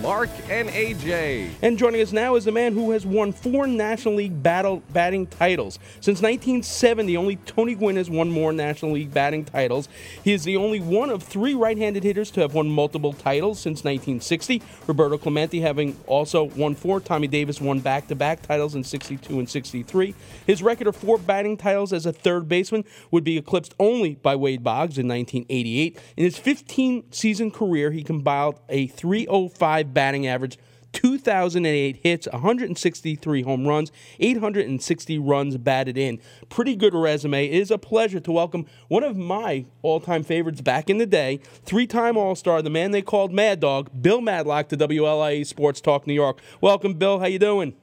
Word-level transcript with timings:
Mark 0.00 0.30
and 0.48 0.68
AJ. 0.68 1.50
And 1.62 1.78
joining 1.78 2.00
us 2.00 2.12
now 2.12 2.34
is 2.34 2.46
a 2.46 2.52
man 2.52 2.72
who 2.72 2.90
has 2.92 3.04
won 3.04 3.32
four 3.32 3.66
National 3.66 4.14
League 4.14 4.42
battle 4.42 4.82
batting 4.92 5.26
titles. 5.26 5.78
Since 6.00 6.22
1970, 6.22 7.16
only 7.16 7.36
Tony 7.36 7.74
Gwynn 7.74 7.96
has 7.96 8.08
won 8.08 8.30
more 8.30 8.52
National 8.52 8.92
League 8.92 9.12
batting 9.12 9.44
titles. 9.44 9.88
He 10.24 10.32
is 10.32 10.44
the 10.44 10.56
only 10.56 10.80
one 10.80 11.10
of 11.10 11.22
three 11.22 11.54
right-handed 11.54 12.02
hitters 12.02 12.30
to 12.32 12.40
have 12.40 12.54
won 12.54 12.68
multiple 12.68 13.12
titles 13.12 13.60
since 13.60 13.84
1960. 13.84 14.62
Roberto 14.86 15.18
Clemente 15.18 15.60
having 15.60 15.96
also 16.06 16.44
won 16.44 16.74
four. 16.74 17.00
Tommy 17.00 17.28
Davis 17.28 17.60
won 17.60 17.80
back-to-back 17.80 18.42
titles 18.42 18.74
in 18.74 18.84
62 18.84 19.38
and 19.38 19.48
63. 19.48 20.14
His 20.46 20.62
record 20.62 20.86
of 20.86 20.96
four 20.96 21.18
batting 21.18 21.56
titles 21.56 21.92
as 21.92 22.06
a 22.06 22.12
third 22.12 22.48
baseman 22.48 22.84
would 23.10 23.24
be 23.24 23.36
eclipsed 23.36 23.74
only 23.78 24.14
by 24.14 24.36
Wade 24.36 24.62
Boggs 24.62 24.98
in 24.98 25.06
1988. 25.08 25.98
In 26.16 26.24
his 26.24 26.38
15-season 26.38 27.50
career, 27.50 27.90
he 27.90 28.02
compiled 28.02 28.58
a 28.68 28.86
305 28.88 29.81
batting 29.84 30.26
average, 30.26 30.58
2,008 30.92 31.96
hits, 32.02 32.28
163 32.30 33.42
home 33.42 33.66
runs, 33.66 33.90
860 34.20 35.18
runs 35.18 35.56
batted 35.56 35.96
in. 35.96 36.20
Pretty 36.48 36.76
good 36.76 36.94
resume. 36.94 37.46
It 37.46 37.54
is 37.54 37.70
a 37.70 37.78
pleasure 37.78 38.20
to 38.20 38.32
welcome 38.32 38.66
one 38.88 39.02
of 39.02 39.16
my 39.16 39.64
all-time 39.80 40.22
favorites 40.22 40.60
back 40.60 40.90
in 40.90 40.98
the 40.98 41.06
day, 41.06 41.40
three-time 41.64 42.16
All-Star, 42.16 42.62
the 42.62 42.70
man 42.70 42.90
they 42.90 43.02
called 43.02 43.32
Mad 43.32 43.60
Dog, 43.60 43.90
Bill 44.00 44.20
Madlock 44.20 44.68
to 44.68 44.76
WLIE 44.76 45.46
Sports 45.46 45.80
Talk 45.80 46.06
New 46.06 46.14
York. 46.14 46.40
Welcome, 46.60 46.94
Bill. 46.94 47.18
How 47.18 47.26
you 47.26 47.38
doing? 47.38 47.74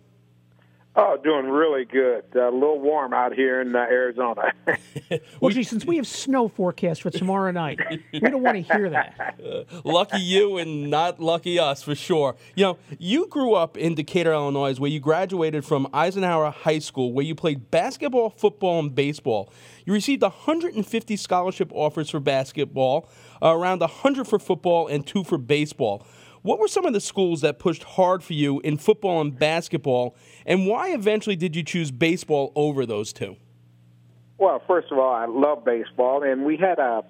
Oh, 1.02 1.16
doing 1.24 1.46
really 1.46 1.86
good. 1.86 2.26
Uh, 2.36 2.50
a 2.50 2.52
little 2.52 2.78
warm 2.78 3.14
out 3.14 3.34
here 3.34 3.62
in 3.62 3.74
uh, 3.74 3.80
Arizona. 3.80 4.52
well, 5.40 5.50
gee, 5.50 5.64
since 5.64 5.86
we 5.86 5.96
have 5.96 6.06
snow 6.06 6.50
forecast 6.50 7.04
for 7.04 7.10
tomorrow 7.10 7.52
night, 7.52 7.80
we 8.12 8.20
don't 8.20 8.44
want 8.44 8.56
to 8.56 8.74
hear 8.74 8.90
that. 8.90 9.36
Uh, 9.50 9.64
lucky 9.86 10.20
you 10.20 10.58
and 10.58 10.90
not 10.90 11.20
lucky 11.20 11.58
us 11.58 11.82
for 11.82 11.96
sure. 11.96 12.36
You 12.56 12.66
know, 12.66 12.78
you 12.98 13.28
grew 13.28 13.54
up 13.54 13.78
in 13.78 13.96
Decatur, 13.96 14.34
Illinois, 14.34 14.78
where 14.80 14.90
you 14.90 15.00
graduated 15.00 15.64
from 15.64 15.88
Eisenhower 15.94 16.52
High 16.52 16.80
School, 16.80 17.14
where 17.14 17.26
you 17.26 17.36
played 17.36 17.72
basketball, 17.72 18.32
football, 18.32 18.80
and 18.80 18.94
baseball. 18.94 19.52
You 19.86 19.94
received 19.94 20.22
150 20.22 21.16
scholarship 21.16 21.72
offers 21.74 22.10
for 22.10 22.20
basketball, 22.20 23.10
uh, 23.42 23.56
around 23.56 23.80
100 23.80 24.28
for 24.28 24.40
football, 24.40 24.88
and 24.88 25.08
two 25.08 25.24
for 25.24 25.38
baseball. 25.38 26.06
What 26.42 26.60
were 26.60 26.68
some 26.68 26.86
of 26.86 26.94
the 26.94 27.02
schools 27.02 27.42
that 27.42 27.60
pushed 27.60 27.84
hard 27.84 28.24
for 28.24 28.34
you 28.34 28.60
in 28.62 28.78
football 28.78 29.20
and 29.22 29.38
basketball, 29.38 30.16
and 30.46 30.68
why 30.68 30.94
eventually 30.94 31.36
did 31.36 31.56
you 31.56 31.64
choose 31.64 31.92
baseball 31.92 32.52
over 32.56 32.86
those 32.86 33.12
two? 33.12 33.36
Well, 34.38 34.62
first 34.66 34.90
of 34.92 34.98
all, 34.98 35.14
I 35.14 35.26
love 35.26 35.66
baseball, 35.66 36.24
and 36.24 36.46
we 36.46 36.56
had 36.56 36.80
a 36.80 37.04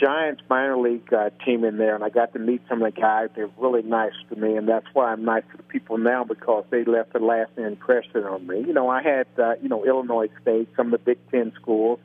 Giants 0.00 0.42
minor 0.48 0.78
league 0.78 1.12
uh, 1.12 1.30
team 1.44 1.64
in 1.64 1.76
there, 1.76 1.94
and 1.94 2.04
I 2.04 2.08
got 2.08 2.32
to 2.32 2.38
meet 2.38 2.62
some 2.68 2.80
of 2.80 2.94
the 2.94 3.00
guys. 3.00 3.28
They're 3.34 3.50
really 3.58 3.82
nice 3.82 4.12
to 4.30 4.36
me, 4.36 4.56
and 4.56 4.68
that's 4.68 4.86
why 4.94 5.12
I'm 5.12 5.24
nice 5.24 5.42
to 5.50 5.56
the 5.56 5.62
people 5.64 5.98
now 5.98 6.24
because 6.24 6.64
they 6.70 6.84
left 6.84 7.14
a 7.14 7.18
lasting 7.18 7.64
impression 7.64 8.24
on 8.24 8.46
me. 8.46 8.60
You 8.60 8.72
know, 8.72 8.88
I 8.88 9.02
had 9.02 9.26
uh, 9.36 9.54
you 9.60 9.68
know 9.68 9.84
Illinois 9.84 10.28
State, 10.40 10.68
some 10.76 10.86
of 10.86 10.92
the 10.92 11.04
Big 11.04 11.18
Ten 11.30 11.52
schools, 11.60 11.98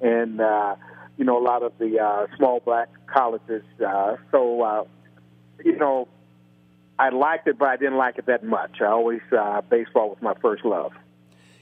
and 0.00 0.40
uh, 0.40 0.74
you 1.16 1.24
know 1.24 1.38
a 1.38 1.44
lot 1.44 1.62
of 1.62 1.72
the 1.78 2.00
uh, 2.00 2.26
small 2.36 2.60
black 2.60 2.88
colleges. 3.06 3.62
Uh, 3.86 4.16
so 4.32 4.62
uh, 4.62 4.84
you 5.64 5.76
know, 5.76 6.08
I 6.98 7.10
liked 7.10 7.46
it, 7.46 7.58
but 7.58 7.68
I 7.68 7.76
didn't 7.76 7.96
like 7.96 8.18
it 8.18 8.26
that 8.26 8.44
much. 8.44 8.80
I 8.80 8.86
always 8.86 9.20
uh, 9.36 9.60
baseball 9.62 10.10
was 10.10 10.18
my 10.20 10.34
first 10.40 10.64
love. 10.64 10.92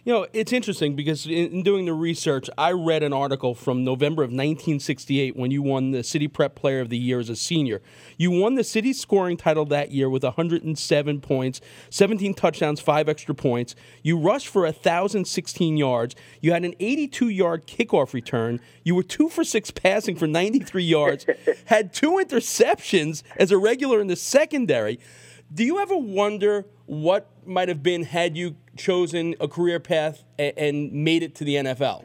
You 0.06 0.12
know, 0.12 0.26
it's 0.32 0.52
interesting 0.52 0.94
because 0.94 1.26
in 1.26 1.64
doing 1.64 1.86
the 1.86 1.92
research, 1.92 2.48
I 2.56 2.70
read 2.70 3.02
an 3.02 3.12
article 3.12 3.56
from 3.56 3.82
November 3.82 4.22
of 4.22 4.28
1968 4.28 5.34
when 5.34 5.50
you 5.50 5.62
won 5.62 5.90
the 5.90 6.04
City 6.04 6.28
Prep 6.28 6.54
Player 6.54 6.78
of 6.78 6.90
the 6.90 6.96
Year 6.96 7.18
as 7.18 7.28
a 7.28 7.34
senior. 7.34 7.82
You 8.16 8.30
won 8.30 8.54
the 8.54 8.62
city 8.62 8.92
scoring 8.92 9.36
title 9.36 9.64
that 9.64 9.90
year 9.90 10.08
with 10.08 10.22
107 10.22 11.20
points, 11.22 11.60
17 11.90 12.34
touchdowns, 12.34 12.80
five 12.80 13.08
extra 13.08 13.34
points. 13.34 13.74
You 14.04 14.16
rushed 14.16 14.46
for 14.46 14.62
1,016 14.62 15.76
yards. 15.76 16.14
You 16.40 16.52
had 16.52 16.64
an 16.64 16.76
82 16.78 17.28
yard 17.28 17.66
kickoff 17.66 18.14
return. 18.14 18.60
You 18.84 18.94
were 18.94 19.02
two 19.02 19.28
for 19.28 19.42
six 19.42 19.72
passing 19.72 20.14
for 20.14 20.28
93 20.28 20.84
yards, 20.84 21.26
had 21.64 21.92
two 21.92 22.12
interceptions 22.12 23.24
as 23.38 23.50
a 23.50 23.58
regular 23.58 24.00
in 24.00 24.06
the 24.06 24.14
secondary. 24.14 25.00
Do 25.52 25.64
you 25.64 25.80
ever 25.80 25.96
wonder 25.96 26.64
what 26.86 27.28
might 27.44 27.68
have 27.68 27.82
been 27.82 28.04
had 28.04 28.36
you 28.36 28.54
chosen 28.76 29.34
a 29.40 29.48
career 29.48 29.80
path 29.80 30.24
and, 30.38 30.52
and 30.56 30.92
made 30.92 31.22
it 31.22 31.34
to 31.36 31.44
the 31.44 31.56
NFL? 31.56 32.04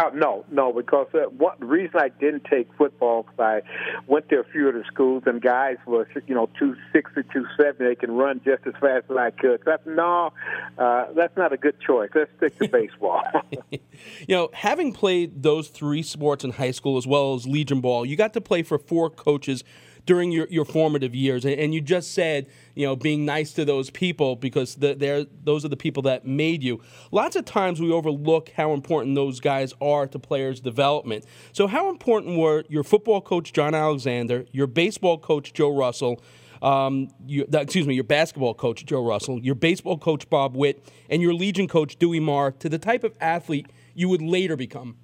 Oh, 0.00 0.10
no, 0.14 0.44
no, 0.48 0.72
because 0.72 1.08
uh, 1.12 1.28
what 1.36 1.58
the 1.58 1.66
reason 1.66 1.98
I 1.98 2.08
didn't 2.08 2.44
take 2.44 2.68
football 2.78 3.24
because 3.24 3.40
I 3.40 3.62
went 4.06 4.28
to 4.28 4.38
a 4.38 4.44
few 4.44 4.68
of 4.68 4.74
the 4.74 4.84
schools 4.86 5.24
and 5.26 5.42
guys 5.42 5.76
were 5.86 6.06
you 6.28 6.36
know 6.36 6.48
two 6.56 6.76
sixty, 6.92 7.22
two 7.32 7.46
seventy, 7.56 7.84
they 7.84 7.94
can 7.96 8.12
run 8.12 8.40
just 8.44 8.64
as 8.64 8.74
fast 8.74 9.06
as 9.10 9.16
I 9.16 9.30
could. 9.32 9.60
Said, 9.64 9.80
no, 9.86 10.32
uh, 10.78 11.06
that's 11.16 11.36
not 11.36 11.52
a 11.52 11.56
good 11.56 11.80
choice. 11.80 12.10
Let's 12.14 12.30
stick 12.36 12.56
to 12.58 12.68
baseball. 12.72 13.24
you 13.72 13.80
know, 14.28 14.50
having 14.52 14.92
played 14.92 15.42
those 15.42 15.68
three 15.68 16.04
sports 16.04 16.44
in 16.44 16.52
high 16.52 16.70
school 16.70 16.96
as 16.96 17.06
well 17.06 17.34
as 17.34 17.44
Legion 17.44 17.80
ball, 17.80 18.06
you 18.06 18.14
got 18.14 18.34
to 18.34 18.40
play 18.40 18.62
for 18.62 18.78
four 18.78 19.10
coaches 19.10 19.64
during 20.06 20.32
your, 20.32 20.46
your 20.48 20.64
formative 20.64 21.14
years. 21.14 21.44
And, 21.44 21.54
and 21.54 21.74
you 21.74 21.80
just 21.80 22.12
said, 22.12 22.46
you 22.74 22.86
know, 22.86 22.96
being 22.96 23.24
nice 23.24 23.52
to 23.52 23.64
those 23.64 23.90
people 23.90 24.36
because 24.36 24.76
the, 24.76 24.94
they're, 24.94 25.24
those 25.44 25.64
are 25.64 25.68
the 25.68 25.76
people 25.76 26.02
that 26.04 26.26
made 26.26 26.62
you. 26.62 26.80
Lots 27.10 27.36
of 27.36 27.44
times 27.44 27.80
we 27.80 27.92
overlook 27.92 28.50
how 28.56 28.72
important 28.72 29.14
those 29.14 29.40
guys 29.40 29.72
are 29.80 30.06
to 30.06 30.18
players' 30.18 30.60
development. 30.60 31.24
So, 31.52 31.66
how 31.66 31.90
important 31.90 32.38
were 32.38 32.64
your 32.68 32.84
football 32.84 33.20
coach, 33.20 33.52
John 33.52 33.74
Alexander, 33.74 34.46
your 34.52 34.66
baseball 34.66 35.18
coach, 35.18 35.52
Joe 35.52 35.74
Russell? 35.74 36.20
Um, 36.60 37.08
you, 37.24 37.46
excuse 37.52 37.86
me, 37.86 37.94
your 37.94 38.04
basketball 38.04 38.54
coach, 38.54 38.84
Joe 38.84 39.04
Russell, 39.04 39.38
your 39.38 39.54
baseball 39.54 39.96
coach, 39.96 40.28
Bob 40.28 40.56
Witt, 40.56 40.84
and 41.08 41.22
your 41.22 41.32
Legion 41.32 41.68
coach, 41.68 41.96
Dewey 41.98 42.18
Marr, 42.18 42.50
to 42.52 42.68
the 42.68 42.78
type 42.78 43.04
of 43.04 43.14
athlete 43.20 43.66
you 43.94 44.08
would 44.08 44.22
later 44.22 44.56
become? 44.56 44.96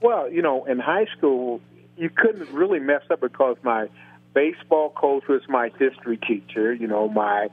Well, 0.00 0.30
you 0.30 0.42
know, 0.42 0.64
in 0.64 0.80
high 0.80 1.06
school, 1.16 1.60
you 1.96 2.10
couldn't 2.10 2.50
really 2.50 2.80
mess 2.80 3.02
up 3.10 3.20
because 3.20 3.56
my 3.62 3.88
baseball 4.34 4.90
coach 4.90 5.24
was 5.28 5.42
my 5.48 5.70
history 5.78 6.16
teacher. 6.16 6.74
You 6.74 6.86
know, 6.86 7.08
my 7.08 7.48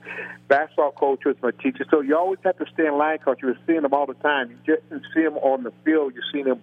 basketball 0.48 0.92
coach 0.92 1.24
was 1.26 1.36
my 1.42 1.52
teacher. 1.52 1.86
So 1.90 2.02
you 2.02 2.18
always 2.18 2.40
have 2.44 2.58
to 2.58 2.66
stay 2.74 2.88
in 2.88 2.98
line 2.98 3.20
because 3.20 3.38
you 3.42 3.50
were 3.50 3.58
seeing 3.68 3.84
them 3.84 3.94
all 3.94 4.08
the 4.08 4.16
time. 4.16 4.50
You 4.50 4.76
just 4.76 4.90
didn't 4.90 5.06
see 5.14 5.24
them 5.24 5.38
on 5.38 5.64
the 5.64 5.72
field. 5.86 6.14
You 6.16 6.22
see 6.34 6.44
them 6.44 6.62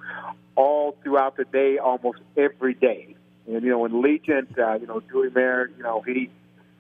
all 0.56 0.96
throughout 1.02 1.36
the 1.36 1.44
day, 1.44 1.78
almost 1.78 2.18
every 2.36 2.74
day. 2.74 3.14
And 3.46 3.62
you 3.62 3.70
know, 3.70 3.84
in 3.86 4.02
Legion, 4.02 4.48
uh, 4.58 4.74
you 4.74 4.86
know, 4.86 5.00
Dewey 5.00 5.30
Mayer, 5.30 5.70
you 5.76 5.82
know, 5.82 6.02
he 6.02 6.30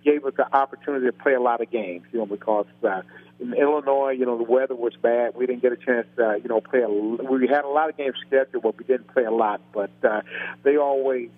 gave 0.04 0.24
us 0.24 0.34
the 0.36 0.52
opportunity 0.54 1.06
to 1.06 1.12
play 1.12 1.34
a 1.34 1.40
lot 1.40 1.60
of 1.60 1.70
games. 1.70 2.04
You 2.12 2.18
know, 2.20 2.26
because 2.26 2.66
uh, 2.82 3.02
in 3.40 3.54
Illinois, 3.54 4.10
you 4.10 4.26
know, 4.26 4.36
the 4.36 4.50
weather 4.50 4.74
was 4.74 4.94
bad. 5.00 5.34
We 5.34 5.46
didn't 5.46 5.62
get 5.62 5.72
a 5.72 5.76
chance 5.76 6.06
to, 6.16 6.28
uh, 6.28 6.34
you 6.34 6.48
know, 6.48 6.60
play. 6.60 6.80
A, 6.82 6.88
we 6.88 7.46
had 7.46 7.64
a 7.64 7.68
lot 7.68 7.88
of 7.88 7.96
games 7.96 8.16
scheduled, 8.26 8.62
but 8.62 8.76
we 8.76 8.84
didn't 8.84 9.08
play 9.08 9.24
a 9.24 9.30
lot. 9.30 9.60
But 9.72 9.90
uh, 10.02 10.22
they 10.64 10.76
always 10.76 11.30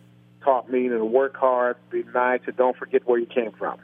taught 0.42 0.70
me 0.70 0.88
to 0.88 1.04
work 1.04 1.36
hard, 1.36 1.76
be 1.90 2.04
nice, 2.14 2.40
and 2.46 2.56
don't 2.56 2.76
forget 2.76 3.06
where 3.06 3.18
you 3.18 3.26
came 3.26 3.52
from. 3.52 3.78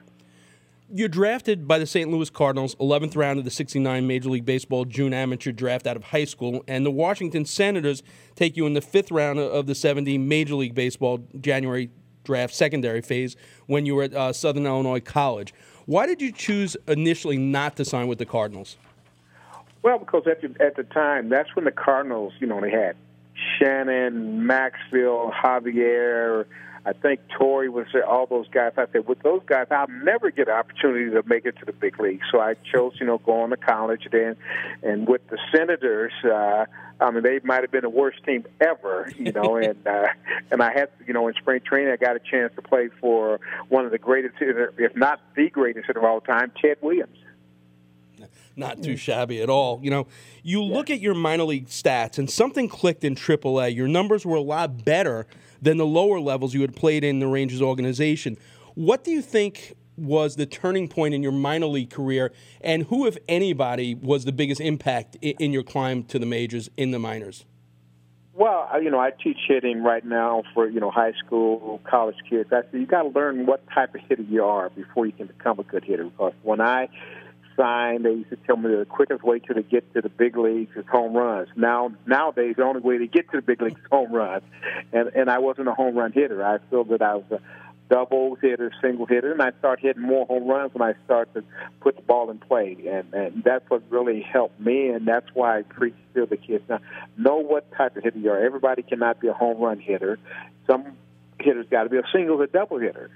You're 0.89 1.09
drafted 1.09 1.67
by 1.67 1.79
the 1.79 1.87
St. 1.87 2.09
Louis 2.11 2.31
Cardinals, 2.31 2.77
11th 2.77 3.17
round 3.17 3.41
of 3.41 3.45
the 3.45 3.51
69 3.51 4.07
Major 4.07 4.31
League 4.31 4.45
Baseball 4.45 4.85
June 4.85 5.13
amateur 5.13 5.51
draft 5.51 5.87
out 5.87 5.97
of 5.97 6.05
high 6.05 6.25
school, 6.25 6.63
and 6.69 6.87
the 6.87 6.93
Washington 6.93 7.45
Senators 7.45 8.05
take 8.37 8.57
you 8.57 8.67
in 8.67 8.75
the 8.75 8.81
fifth 8.81 9.11
round 9.11 9.41
of 9.41 9.67
the 9.67 9.75
70 9.75 10.17
Major 10.19 10.55
League 10.55 10.75
Baseball 10.77 11.27
January 11.41 11.91
draft 12.23 12.55
secondary 12.55 13.01
phase 13.01 13.37
when 13.67 13.85
you 13.87 13.95
were 13.95 14.05
at 14.05 14.15
uh, 14.15 14.33
Southern 14.33 14.67
Illinois 14.67 15.01
College. 15.01 15.53
Why 15.87 16.07
did 16.07 16.21
you 16.21 16.33
choose 16.33 16.77
initially 16.89 17.37
not 17.37 17.77
to 17.77 17.85
sign 17.85 18.09
with 18.09 18.19
the 18.19 18.27
Cardinals? 18.27 18.77
Well, 19.83 19.99
because 19.99 20.27
at 20.27 20.43
the, 20.43 20.53
at 20.61 20.75
the 20.75 20.83
time, 20.83 21.29
that's 21.29 21.55
when 21.55 21.65
the 21.65 21.71
Cardinals, 21.71 22.33
you 22.41 22.47
know, 22.49 22.61
they 22.61 22.73
had 22.73 22.97
Shannon, 23.59 24.41
Maxvill, 24.41 25.33
Javier. 25.33 26.45
I 26.87 26.93
think 26.93 27.19
Torre 27.37 27.69
was 27.69 27.87
there, 27.93 28.07
all 28.07 28.27
those 28.27 28.47
guys. 28.49 28.73
I 28.77 28.87
said, 28.93 29.09
with 29.09 29.21
those 29.23 29.43
guys, 29.45 29.67
I'll 29.73 29.89
never 29.89 30.31
get 30.31 30.47
an 30.47 30.55
opportunity 30.55 31.11
to 31.11 31.25
make 31.27 31.45
it 31.45 31.59
to 31.59 31.65
the 31.65 31.73
big 31.73 31.99
league. 31.99 32.21
So 32.31 32.39
I 32.39 32.55
chose, 32.73 32.93
you 33.01 33.07
know, 33.07 33.19
going 33.19 33.51
to 33.51 33.57
college 33.57 34.07
then. 34.13 34.37
And 34.85 35.09
with 35.09 35.27
the 35.29 35.37
Senators, 35.53 36.13
uh, 36.25 36.67
I 37.01 37.11
mean, 37.11 37.25
they 37.25 37.41
might 37.43 37.63
have 37.63 37.73
been 37.73 37.83
the 37.83 37.91
worst 37.91 38.23
team 38.25 38.47
ever, 38.61 39.11
you 39.19 39.33
know. 39.33 39.57
and 39.63 39.85
uh, 39.85 40.07
and 40.53 40.63
I 40.63 40.73
had, 40.73 40.91
you 41.05 41.13
know, 41.13 41.27
in 41.27 41.35
spring 41.35 41.61
training, 41.61 41.93
I 41.93 41.97
got 41.97 42.15
a 42.15 42.21
chance 42.21 42.53
to 42.55 42.63
play 42.63 42.89
for 43.01 43.41
one 43.69 43.85
of 43.85 43.91
the 43.91 43.99
greatest, 43.99 44.37
if 44.39 44.95
not 44.95 45.21
the 45.35 45.51
greatest 45.51 45.91
of 45.91 46.05
all 46.05 46.21
time, 46.21 46.53
Ted 46.63 46.77
Williams. 46.81 47.19
Not 48.59 48.83
too 48.83 48.97
shabby 48.97 49.43
at 49.43 49.51
all. 49.51 49.81
You 49.83 49.91
know, 49.91 50.07
you 50.43 50.63
look 50.63 50.89
at 50.89 51.01
your 51.01 51.15
minor 51.15 51.45
league 51.45 51.67
stats, 51.67 52.17
and 52.17 52.31
something 52.31 52.69
clicked 52.69 53.05
in 53.05 53.15
AAA. 53.15 53.75
Your 53.75 53.89
numbers 53.89 54.25
were 54.25 54.37
a 54.37 54.41
lot 54.41 54.83
better 54.85 55.27
than 55.61 55.77
the 55.77 55.87
lower 55.87 56.21
levels 56.21 56.55
you 56.55 56.61
had 56.61 56.77
played 56.77 57.05
in 57.05 57.19
the 57.19 57.27
Rangers 57.27 57.63
organization. 57.63 58.37
What 58.75 59.05
do 59.05 59.11
you 59.11 59.23
think 59.23 59.75
was 59.97 60.37
the 60.37 60.47
turning 60.47 60.89
point 60.89 61.15
in 61.15 61.23
your 61.23 61.33
minor 61.33 61.67
league 61.67 61.91
career, 61.91 62.33
and 62.61 62.85
who, 62.85 63.07
if 63.07 63.17
anybody, 63.29 63.95
was 63.95 64.25
the 64.25 64.33
biggest 64.33 64.61
impact 64.61 65.17
in, 65.23 65.53
your 65.53 65.63
climb 65.63 66.03
to 66.05 66.19
the 66.19 66.27
majors 66.27 66.69
in 66.77 66.91
the 66.91 66.99
minors? 66.99 67.45
Well, 68.35 68.69
you 68.83 68.91
know, 68.91 69.01
I 69.01 69.13
teach 69.13 69.39
hitting 69.49 69.83
right 69.83 70.05
now 70.05 70.43
for 70.53 70.69
you 70.69 70.79
know 70.79 70.91
high 70.91 71.15
school, 71.25 71.81
college 71.89 72.17
kids. 72.29 72.51
I 72.53 72.63
say 72.71 72.81
you 72.81 72.87
got 72.87 73.03
to 73.05 73.09
learn 73.09 73.47
what 73.47 73.67
type 73.75 73.95
of 73.95 74.03
hitter 74.03 74.23
you 74.23 74.45
are 74.45 74.69
before 74.69 75.07
you 75.07 75.13
can 75.13 75.27
become 75.27 75.59
a 75.59 75.63
good 75.63 75.85
hitter. 75.85 76.05
Because 76.05 76.35
when 76.43 76.61
I 76.61 76.89
signed, 77.57 78.05
they 78.05 78.13
used 78.13 78.31
to 78.31 78.37
tell 78.37 78.57
me 78.57 78.75
the 78.75 78.85
quickest 78.85 79.23
way 79.23 79.39
to 79.39 79.63
get 79.63 79.93
to 79.95 80.03
the 80.03 80.09
big 80.09 80.37
leagues 80.37 80.77
is 80.77 80.85
home 80.87 81.15
runs. 81.15 81.49
Now 81.57 81.93
nowadays, 82.07 82.55
the 82.57 82.65
only 82.65 82.81
way 82.81 82.99
to 82.99 83.07
get 83.07 83.31
to 83.31 83.39
the 83.39 83.43
big 83.43 83.63
leagues 83.63 83.81
is 83.81 83.87
home 83.91 84.13
runs, 84.13 84.45
and 84.93 85.09
and 85.15 85.31
I 85.31 85.39
wasn't 85.39 85.69
a 85.69 85.75
home 85.75 85.97
run 85.97 86.13
hitter. 86.13 86.45
I 86.45 86.59
feel 86.71 86.85
that 86.85 87.03
I 87.03 87.17
was 87.17 87.25
a 87.31 87.41
double 87.89 88.35
hitter, 88.37 88.73
single 88.81 89.07
hitter, 89.07 89.33
and 89.33 89.43
I 89.43 89.53
start 89.59 89.81
hitting 89.81 90.03
more 90.03 90.27
home 90.27 90.47
runs 90.47 90.75
when 90.75 90.83
I 90.83 90.95
start 91.05 91.33
to 91.35 91.45
put 91.81 91.97
the 91.97 92.03
ball 92.03 92.31
in 92.31 92.39
play, 92.39 92.77
and, 92.89 93.13
and 93.15 93.45
that's 93.45 93.69
what 93.71 93.83
really 93.91 94.21
helped 94.23 94.59
me, 94.61 94.89
and 94.89 95.07
that's 95.07 95.27
why 95.35 95.59
I 95.59 95.63
preach 95.63 95.95
to 96.15 96.27
the 96.27 96.37
kids. 96.37 96.65
Now, 96.69 96.81
know 97.17 97.37
what 97.37 97.71
type 97.73 97.97
of 97.97 98.03
hitter 98.03 98.19
you 98.19 98.31
are. 98.31 98.43
Everybody 98.43 98.83
cannot 98.83 99.21
be 99.21 99.29
a 99.29 99.33
home 99.33 99.61
run 99.61 99.79
hitter. 99.79 100.19
Some 100.67 100.97
hitters 101.39 101.67
got 101.71 101.85
to 101.85 101.89
be 101.89 101.99
a 101.99 102.03
single 102.13 102.41
or 102.41 102.47
double 102.47 102.79
hitter. 102.79 103.11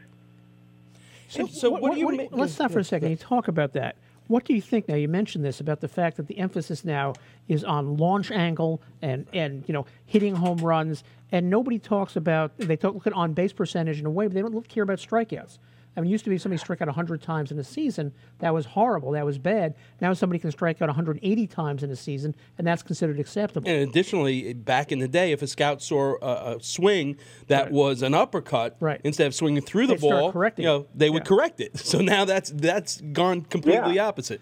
So, 1.29 1.47
so 1.47 1.71
what, 1.71 1.83
what, 1.83 1.95
do 1.95 2.01
you? 2.01 2.07
What, 2.07 2.33
let's 2.33 2.55
stop 2.55 2.73
for 2.73 2.81
a 2.81 2.85
second. 2.85 3.11
You 3.11 3.17
talk 3.17 3.49
about 3.49 3.73
that. 3.75 3.97
What 4.31 4.45
do 4.45 4.55
you 4.55 4.63
think 4.63 4.87
now? 4.87 4.95
You 4.95 5.09
mentioned 5.09 5.45
this 5.45 5.59
about 5.59 5.81
the 5.81 5.89
fact 5.89 6.17
that 6.17 6.29
the 6.29 6.39
emphasis 6.39 6.85
now 6.85 7.15
is 7.49 7.65
on 7.65 7.97
launch 7.97 8.31
angle 8.31 8.81
and, 9.03 9.27
and 9.33 9.65
you 9.67 9.75
know 9.75 9.87
hitting 10.07 10.37
home 10.37 10.59
runs, 10.59 11.03
and 11.33 11.51
nobody 11.51 11.81
talks 11.81 12.15
about 12.15 12.57
they 12.57 12.77
talk, 12.77 12.95
look 12.95 13.09
at 13.09 13.13
on 13.13 13.33
base 13.33 13.53
percentage 13.53 13.99
in 13.99 14.07
a 14.07 14.11
way, 14.11 14.29
but 14.29 14.35
they 14.35 14.43
don't 14.43 14.69
care 14.69 14.85
about 14.85 14.99
strikeouts. 14.99 15.59
I 15.97 16.01
mean, 16.01 16.09
it 16.09 16.13
used 16.13 16.25
to 16.25 16.31
be 16.31 16.39
somebody 16.39 16.59
strike 16.59 16.81
out 16.81 16.89
100 16.89 17.21
times 17.21 17.51
in 17.51 17.59
a 17.59 17.65
season. 17.65 18.13
That 18.39 18.55
was 18.55 18.67
horrible. 18.67 19.13
That 19.13 19.25
was 19.25 19.39
bad. 19.39 19.75
Now 20.01 20.13
somebody 20.13 20.39
can 20.39 20.51
strike 20.51 20.81
out 20.81 20.89
180 20.89 21.47
times 21.49 21.83
in 21.83 21.91
a 21.91 21.97
season, 21.97 22.35
and 22.59 22.67
that's 22.67 22.83
considered 22.83 23.19
acceptable. 23.19 23.69
And 23.69 23.89
additionally, 23.89 24.55
back 24.55 24.93
in 24.93 25.01
the 25.01 25.09
day, 25.09 25.33
if 25.33 25.43
a 25.43 25.47
scout 25.47 25.83
saw 25.83 26.17
a, 26.23 26.57
a 26.57 26.63
swing 26.63 27.17
that 27.49 27.65
right. 27.65 27.73
was 27.73 28.03
an 28.03 28.15
uppercut, 28.15 28.77
right. 28.81 29.01
instead 29.05 29.27
of 29.27 29.35
swinging 29.35 29.63
through 29.63 29.89
the 29.89 29.95
They'd 29.95 30.33
ball, 30.33 30.33
you 30.57 30.65
know, 30.65 30.87
they 30.95 31.11
would 31.11 31.25
yeah. 31.25 31.29
correct 31.29 31.61
it. 31.61 31.79
So 31.91 32.01
now 32.01 32.25
that's 32.25 32.51
that's 32.51 33.01
gone 33.01 33.43
completely 33.43 33.97
yeah. 33.97 34.07
opposite. 34.07 34.41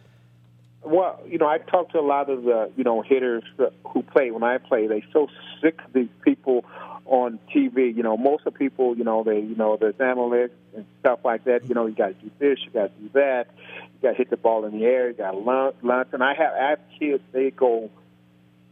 Well, 0.88 1.20
you 1.26 1.36
know, 1.36 1.46
I 1.46 1.58
talked 1.58 1.92
to 1.92 2.00
a 2.00 2.00
lot 2.00 2.30
of 2.30 2.44
the 2.44 2.70
you 2.76 2.82
know 2.82 3.02
hitters 3.02 3.44
who 3.92 4.02
play 4.02 4.30
when 4.30 4.42
I 4.42 4.56
play. 4.56 4.86
They 4.86 5.04
so 5.12 5.28
sick 5.60 5.78
of 5.84 5.92
these 5.92 6.08
people 6.22 6.64
on 7.04 7.38
TV. 7.54 7.94
You 7.94 8.02
know, 8.02 8.16
most 8.16 8.46
of 8.46 8.54
the 8.54 8.58
people, 8.58 8.96
you 8.96 9.04
know, 9.04 9.22
they, 9.22 9.38
you 9.40 9.54
know, 9.54 9.76
there's 9.76 10.00
analysts 10.00 10.56
and 10.74 10.86
stuff 11.00 11.20
like 11.24 11.44
that. 11.44 11.68
You 11.68 11.74
know, 11.74 11.86
you 11.86 11.94
got 11.94 12.08
to 12.08 12.14
do 12.14 12.30
this, 12.38 12.58
you 12.64 12.70
got 12.70 12.94
to 12.94 13.02
do 13.02 13.10
that, 13.12 13.48
you 13.58 14.02
got 14.02 14.10
to 14.12 14.14
hit 14.14 14.30
the 14.30 14.38
ball 14.38 14.64
in 14.64 14.78
the 14.78 14.86
air, 14.86 15.08
you 15.08 15.14
got 15.14 15.32
to 15.32 15.38
lunch. 15.38 16.08
And 16.12 16.22
I 16.22 16.34
have, 16.34 16.52
I 16.54 16.70
have 16.70 16.80
kids. 16.98 17.22
They 17.32 17.50
go 17.50 17.90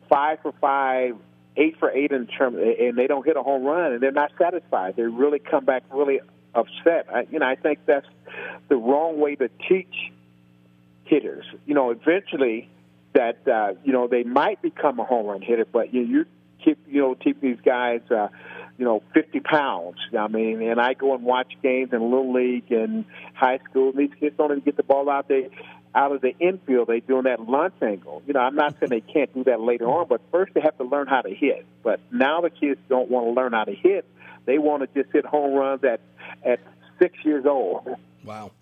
five 0.09 0.39
for 0.41 0.53
five, 0.53 1.17
eight 1.59 1.79
for 1.79 1.91
eight 1.91 2.13
in 2.13 2.27
terms, 2.29 2.57
and 2.57 2.97
they 2.97 3.07
don't 3.07 3.27
hit 3.27 3.37
a 3.37 3.43
home 3.43 3.65
run, 3.65 3.93
and 3.93 4.03
they're 4.03 4.11
not 4.11 4.33
satisfied. 4.39 4.97
They 4.97 5.03
really 5.03 5.39
come 5.39 5.67
back 5.67 5.83
really 5.91 6.21
upset. 6.55 7.09
I, 7.13 7.27
you 7.31 7.41
know, 7.41 7.47
I 7.47 7.57
think 7.57 7.81
that's 7.85 8.07
the 8.69 8.77
wrong 8.77 9.19
way 9.21 9.35
to 9.37 9.51
teach 9.69 10.13
hitters. 11.07 11.47
You 11.67 11.75
know, 11.75 11.91
eventually 11.91 12.69
that 13.15 13.47
uh, 13.49 13.75
you 13.85 13.93
know 13.93 14.09
they 14.09 14.25
might 14.25 14.61
become 14.63 15.01
a 15.01 15.05
home 15.05 15.27
run 15.27 15.43
hitter, 15.43 15.67
but 15.71 15.93
you 15.95 16.03
you 16.03 16.25
keep 16.63 16.79
you 16.89 17.01
know 17.01 17.15
keep 17.15 17.41
these 17.41 17.59
guys 17.65 18.01
uh, 18.11 18.29
you 18.79 18.85
know 18.85 19.03
50 19.15 19.41
pounds. 19.41 19.97
I 20.17 20.29
mean, 20.29 20.63
and 20.63 20.81
I 20.81 20.95
go 20.95 21.15
and 21.15 21.25
watch 21.25 21.53
games 21.63 21.93
in 21.93 22.03
little 22.03 22.33
league 22.33 22.71
and 22.71 23.05
high 23.35 23.59
school. 23.71 23.91
And 23.91 23.99
these 23.99 24.17
kids 24.21 24.37
don't 24.37 24.51
even 24.51 24.63
get 24.63 24.77
the 24.77 24.83
ball 24.83 25.09
out 25.09 25.29
there 25.29 25.49
out 25.95 26.13
of 26.13 26.21
the 26.21 26.37
infield. 26.39 26.89
They 26.89 27.01
doing 27.01 27.25
that 27.25 27.41
launch 27.41 27.75
angle. 27.81 28.23
You 28.27 28.35
know, 28.35 28.41
I'm 28.41 28.55
not 28.55 28.79
saying 28.79 28.91
they 28.91 29.01
can't 29.01 29.33
do 29.33 29.45
that 29.45 29.61
later 29.61 29.87
on, 29.87 30.07
but 30.09 30.21
first 30.31 30.53
they 30.53 30.61
have 30.61 30.77
to 30.79 30.85
learn 30.85 31.07
how 31.07 31.23
to 31.23 31.35
hit. 31.35 31.65
But 31.83 32.01
now 32.13 32.43
the 32.43 32.51
kids 32.51 32.81
don't 32.89 33.11
want 33.11 33.27
to 33.27 33.31
learn 33.33 33.53
how 33.53 33.65
to 33.65 33.75
hit. 33.75 34.05
They 34.45 34.59
want 34.59 34.83
to 34.83 35.03
just 35.03 35.13
hit 35.13 35.25
home 35.25 35.55
runs 35.55 35.83
at 35.85 36.01
at 36.45 36.61
six 37.01 37.17
years 37.25 37.47
old. 37.47 37.89
Wow. 38.25 38.53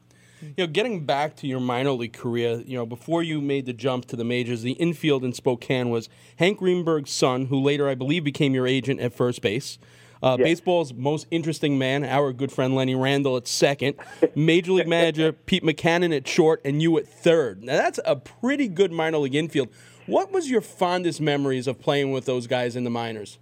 You 0.40 0.54
know, 0.58 0.66
getting 0.66 1.04
back 1.04 1.36
to 1.36 1.46
your 1.46 1.60
minor 1.60 1.92
league 1.92 2.12
career, 2.12 2.62
you 2.66 2.76
know, 2.76 2.86
before 2.86 3.22
you 3.22 3.40
made 3.40 3.66
the 3.66 3.72
jump 3.72 4.06
to 4.06 4.16
the 4.16 4.24
majors, 4.24 4.62
the 4.62 4.72
infield 4.72 5.24
in 5.24 5.32
Spokane 5.32 5.90
was 5.90 6.08
Hank 6.36 6.58
Greenberg's 6.58 7.10
son, 7.10 7.46
who 7.46 7.60
later, 7.60 7.88
I 7.88 7.94
believe, 7.94 8.24
became 8.24 8.54
your 8.54 8.66
agent 8.66 9.00
at 9.00 9.14
first 9.14 9.42
base. 9.42 9.78
Uh, 10.22 10.36
yes. 10.38 10.44
Baseball's 10.44 10.94
most 10.94 11.26
interesting 11.30 11.78
man, 11.78 12.02
our 12.02 12.32
good 12.32 12.50
friend 12.50 12.74
Lenny 12.74 12.94
Randle 12.94 13.36
at 13.36 13.46
second, 13.46 13.96
Major 14.34 14.72
League 14.72 14.88
Manager 14.88 15.32
Pete 15.46 15.62
Mackanin 15.62 16.16
at 16.16 16.26
short, 16.26 16.62
and 16.64 16.80
you 16.80 16.96
at 16.96 17.06
third. 17.06 17.62
Now, 17.62 17.76
that's 17.76 18.00
a 18.06 18.16
pretty 18.16 18.68
good 18.68 18.90
minor 18.90 19.18
league 19.18 19.34
infield. 19.34 19.68
What 20.06 20.32
was 20.32 20.50
your 20.50 20.62
fondest 20.62 21.20
memories 21.20 21.66
of 21.66 21.78
playing 21.78 22.12
with 22.12 22.24
those 22.24 22.46
guys 22.46 22.74
in 22.74 22.84
the 22.84 22.90
minors? 22.90 23.38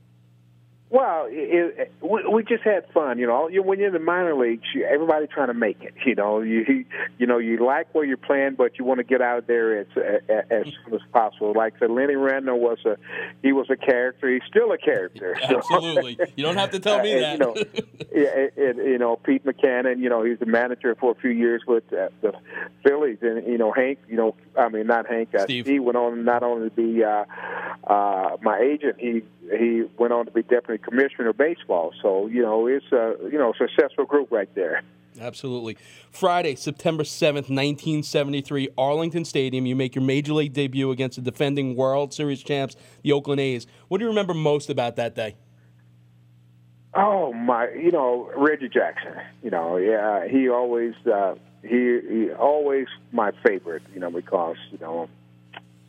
Well, 0.92 1.26
it, 1.30 1.74
it, 1.78 1.92
we, 2.02 2.22
we 2.30 2.44
just 2.44 2.64
had 2.64 2.84
fun, 2.92 3.18
you 3.18 3.26
know. 3.26 3.48
You, 3.48 3.62
when 3.62 3.78
you're 3.78 3.88
in 3.88 3.94
the 3.94 3.98
minor 3.98 4.34
leagues, 4.34 4.64
you, 4.74 4.84
everybody 4.84 5.26
trying 5.26 5.46
to 5.46 5.54
make 5.54 5.80
it. 5.80 5.94
You 6.04 6.14
know, 6.14 6.40
you 6.40 6.84
you 7.18 7.26
know 7.26 7.38
you 7.38 7.64
like 7.64 7.94
where 7.94 8.04
you're 8.04 8.18
playing, 8.18 8.56
but 8.56 8.78
you 8.78 8.84
want 8.84 8.98
to 8.98 9.04
get 9.04 9.22
out 9.22 9.46
there 9.46 9.78
as 9.78 9.86
as, 9.96 10.44
as 10.50 10.64
soon 10.64 10.94
as 10.94 11.00
possible. 11.10 11.54
Like 11.56 11.80
the 11.80 11.88
Lenny 11.88 12.14
Randle 12.14 12.60
was 12.60 12.76
a 12.84 12.98
he 13.42 13.52
was 13.52 13.70
a 13.70 13.76
character. 13.76 14.30
He's 14.30 14.42
still 14.46 14.70
a 14.70 14.76
character. 14.76 15.34
Absolutely, 15.42 16.18
you 16.36 16.44
don't 16.44 16.58
have 16.58 16.72
to 16.72 16.78
tell 16.78 17.00
me 17.02 17.14
uh, 17.14 17.20
that. 17.20 17.32
you 17.32 17.38
know, 17.38 17.54
yeah, 18.14 18.48
and, 18.62 18.76
you 18.76 18.98
know 18.98 19.16
Pete 19.16 19.46
Mackanin. 19.46 19.98
You 19.98 20.10
know, 20.10 20.22
he's 20.22 20.40
the 20.40 20.46
manager 20.46 20.94
for 20.94 21.12
a 21.12 21.14
few 21.14 21.30
years 21.30 21.62
with 21.66 21.90
uh, 21.94 22.08
the 22.20 22.34
Phillies, 22.84 23.16
and 23.22 23.46
you 23.46 23.56
know 23.56 23.72
Hank. 23.72 23.98
You 24.08 24.16
know, 24.16 24.34
I 24.58 24.68
mean 24.68 24.88
not 24.88 25.08
Hank. 25.08 25.34
Uh, 25.34 25.44
Steve. 25.44 25.64
He 25.64 25.78
went 25.78 25.96
on 25.96 26.22
not 26.26 26.42
only 26.42 26.68
to 26.68 26.76
be 26.76 27.02
uh, 27.02 27.24
uh, 27.86 28.36
my 28.42 28.58
agent. 28.58 28.96
He 28.98 29.22
he 29.50 29.84
went 29.98 30.12
on 30.12 30.24
to 30.26 30.30
be 30.30 30.42
deputy 30.42 30.82
commissioner 30.82 31.30
of 31.30 31.38
baseball. 31.38 31.92
So 32.02 32.26
you 32.26 32.42
know, 32.42 32.66
it's 32.66 32.90
a 32.92 33.14
you 33.30 33.38
know 33.38 33.52
successful 33.58 34.04
group 34.04 34.30
right 34.30 34.52
there. 34.54 34.82
Absolutely. 35.20 35.76
Friday, 36.10 36.54
September 36.54 37.02
7th, 37.02 37.50
1973, 37.50 38.70
Arlington 38.78 39.26
Stadium. 39.26 39.66
You 39.66 39.76
make 39.76 39.94
your 39.94 40.02
major 40.04 40.32
league 40.32 40.54
debut 40.54 40.90
against 40.90 41.16
the 41.16 41.22
defending 41.22 41.76
World 41.76 42.14
Series 42.14 42.42
champs, 42.42 42.76
the 43.02 43.12
Oakland 43.12 43.40
A's. 43.40 43.66
What 43.88 43.98
do 43.98 44.04
you 44.04 44.08
remember 44.08 44.32
most 44.32 44.70
about 44.70 44.96
that 44.96 45.14
day? 45.14 45.36
Oh 46.94 47.32
my, 47.32 47.70
you 47.70 47.90
know 47.90 48.30
Reggie 48.36 48.68
Jackson. 48.68 49.14
You 49.42 49.50
know, 49.50 49.76
yeah, 49.76 50.28
he 50.28 50.48
always 50.48 50.94
uh, 51.06 51.34
he 51.62 52.00
he 52.08 52.32
always 52.32 52.86
my 53.12 53.32
favorite. 53.44 53.82
You 53.94 54.00
know, 54.00 54.10
because 54.10 54.56
you 54.70 54.78
know 54.78 55.08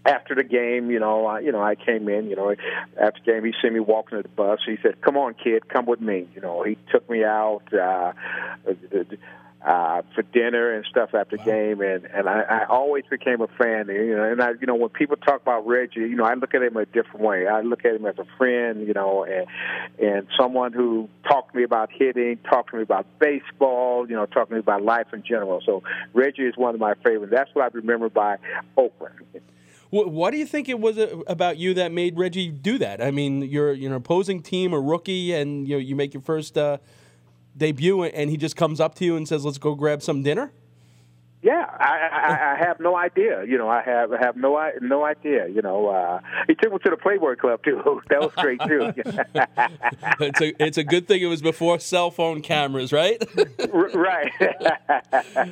after 0.05 0.36
the 0.36 0.43
game, 0.43 0.91
you 0.91 1.00
know, 1.00 1.25
I, 1.25 1.39
you 1.39 1.51
know, 1.51 1.62
I 1.63 1.75
came 1.75 2.10
in, 2.10 2.29
you 2.29 2.36
know, 2.36 2.53
after 3.01 3.19
the 3.25 3.31
game, 3.31 3.45
he 3.45 3.53
see 3.62 3.69
me 3.69 3.79
walking 3.79 4.17
to 4.17 4.24
the 4.24 4.29
bus. 4.29 4.60
He 4.65 4.77
said, 4.81 5.01
"Come 5.01 5.17
on, 5.17 5.33
kid, 5.33 5.69
come 5.69 5.86
with 5.86 6.01
me." 6.01 6.27
You 6.36 6.41
know, 6.41 6.63
he 6.63 6.77
took 6.91 7.10
me 7.10 7.24
out 7.24 7.63
uh, 7.74 8.12
uh, 9.65 10.01
for 10.13 10.24
dinner 10.33 10.74
and 10.74 10.86
stuff 10.86 11.13
after 11.13 11.38
Wow. 11.38 11.45
game, 11.45 11.81
and 11.81 12.05
and 12.05 12.27
I, 12.27 12.41
I 12.41 12.65
always 12.65 13.05
became 13.10 13.39
a 13.39 13.48
fan. 13.48 13.88
You 13.88 14.17
know, 14.17 14.24
and 14.24 14.41
I, 14.41 14.51
you 14.60 14.67
know, 14.67 14.75
when 14.75 14.89
people 14.89 15.15
talk 15.15 15.41
about 15.41 15.65
Reggie, 15.65 16.01
you 16.01 16.15
know, 16.15 16.25
I 16.25 16.33
look 16.33 16.53
at 16.53 16.62
him 16.62 16.75
a 16.75 16.86
different 16.86 17.22
way. 17.22 17.48
I 17.48 17.62
look 17.62 17.86
at 17.86 17.95
him 17.95 18.05
as 18.05 18.17
a 18.19 18.25
friend, 18.38 18.86
you 18.86 18.93
know, 18.93 19.24
and 19.24 19.48
and 20.05 20.27
someone 20.38 20.74
who 20.74 21.07
talked 21.29 21.53
to 21.53 21.57
me 21.57 21.63
about 21.63 21.91
hitting, 21.93 22.39
talked 22.50 22.72
to 22.72 22.77
me 22.77 22.83
about 22.83 23.05
baseball, 23.19 24.10
you 24.10 24.15
know, 24.15 24.25
talked 24.25 24.50
to 24.50 24.55
me 24.55 24.60
about 24.60 24.83
life 24.83 25.07
in 25.13 25.24
general. 25.24 25.62
So 25.65 25.81
Reggie 26.13 26.43
is 26.43 26.57
one 26.57 26.74
of 26.74 26.81
my 26.81 26.95
favorites. 26.95 27.31
That's 27.33 27.50
what 27.53 27.63
I 27.63 27.69
remember 27.74 28.10
by 28.10 28.36
Oakland. 28.75 29.13
What, 29.93 30.31
do 30.31 30.38
you 30.38 30.47
think 30.47 30.69
it 30.69 30.79
was 30.79 30.97
uh, 30.97 31.19
about 31.27 31.57
you 31.57 31.75
that 31.75 31.91
made 31.91 32.17
Reggie 32.17 32.50
do 32.50 32.79
that? 32.79 33.00
I 33.00 33.12
mean, 33.12 33.43
you're, 33.43 33.73
you're 33.73 33.91
an 33.91 33.95
opposing 33.95 34.41
team, 34.41 34.73
a 34.73 34.79
rookie, 34.79 35.33
and 35.33 35.67
you 35.67 35.75
know, 35.75 35.79
you 35.79 35.95
make 35.95 36.15
your 36.15 36.23
first 36.23 36.57
uh, 36.57 36.79
debut, 37.55 38.01
and 38.01 38.31
he 38.31 38.35
just 38.35 38.55
comes 38.55 38.79
up 38.79 38.95
to 38.95 39.05
you 39.05 39.15
and 39.15 39.27
says, 39.27 39.45
"Let's 39.45 39.59
go 39.59 39.75
grab 39.75 40.01
some 40.01 40.23
dinner." 40.23 40.51
Yeah, 41.43 41.65
I, 41.77 42.09
I, 42.12 42.53
I 42.53 42.65
have 42.65 42.79
no 42.79 42.95
idea. 42.95 43.43
You 43.45 43.57
know, 43.57 43.67
I 43.69 43.81
have 43.83 44.13
I 44.13 44.17
have 44.17 44.38
no 44.38 44.55
i- 44.55 44.71
no 44.81 45.03
idea. 45.03 45.47
You 45.50 45.62
know, 45.62 45.88
uh, 45.89 46.19
he 46.47 46.55
took 46.55 46.71
me 46.71 46.79
to 46.79 46.89
the 46.89 46.95
Playboy 46.97 47.35
Club 47.35 47.62
too. 47.63 48.01
That 48.09 48.21
was 48.21 48.31
great 48.35 48.62
too. 48.62 48.93
it's 50.23 50.41
a 50.41 50.63
it's 50.63 50.77
a 50.77 50.83
good 50.83 51.07
thing 51.07 51.21
it 51.21 51.25
was 51.27 51.41
before 51.41 51.79
cell 51.79 52.12
phone 52.12 52.41
cameras, 52.41 52.93
right? 52.93 53.21
R- 53.73 53.89
right. 53.93 54.31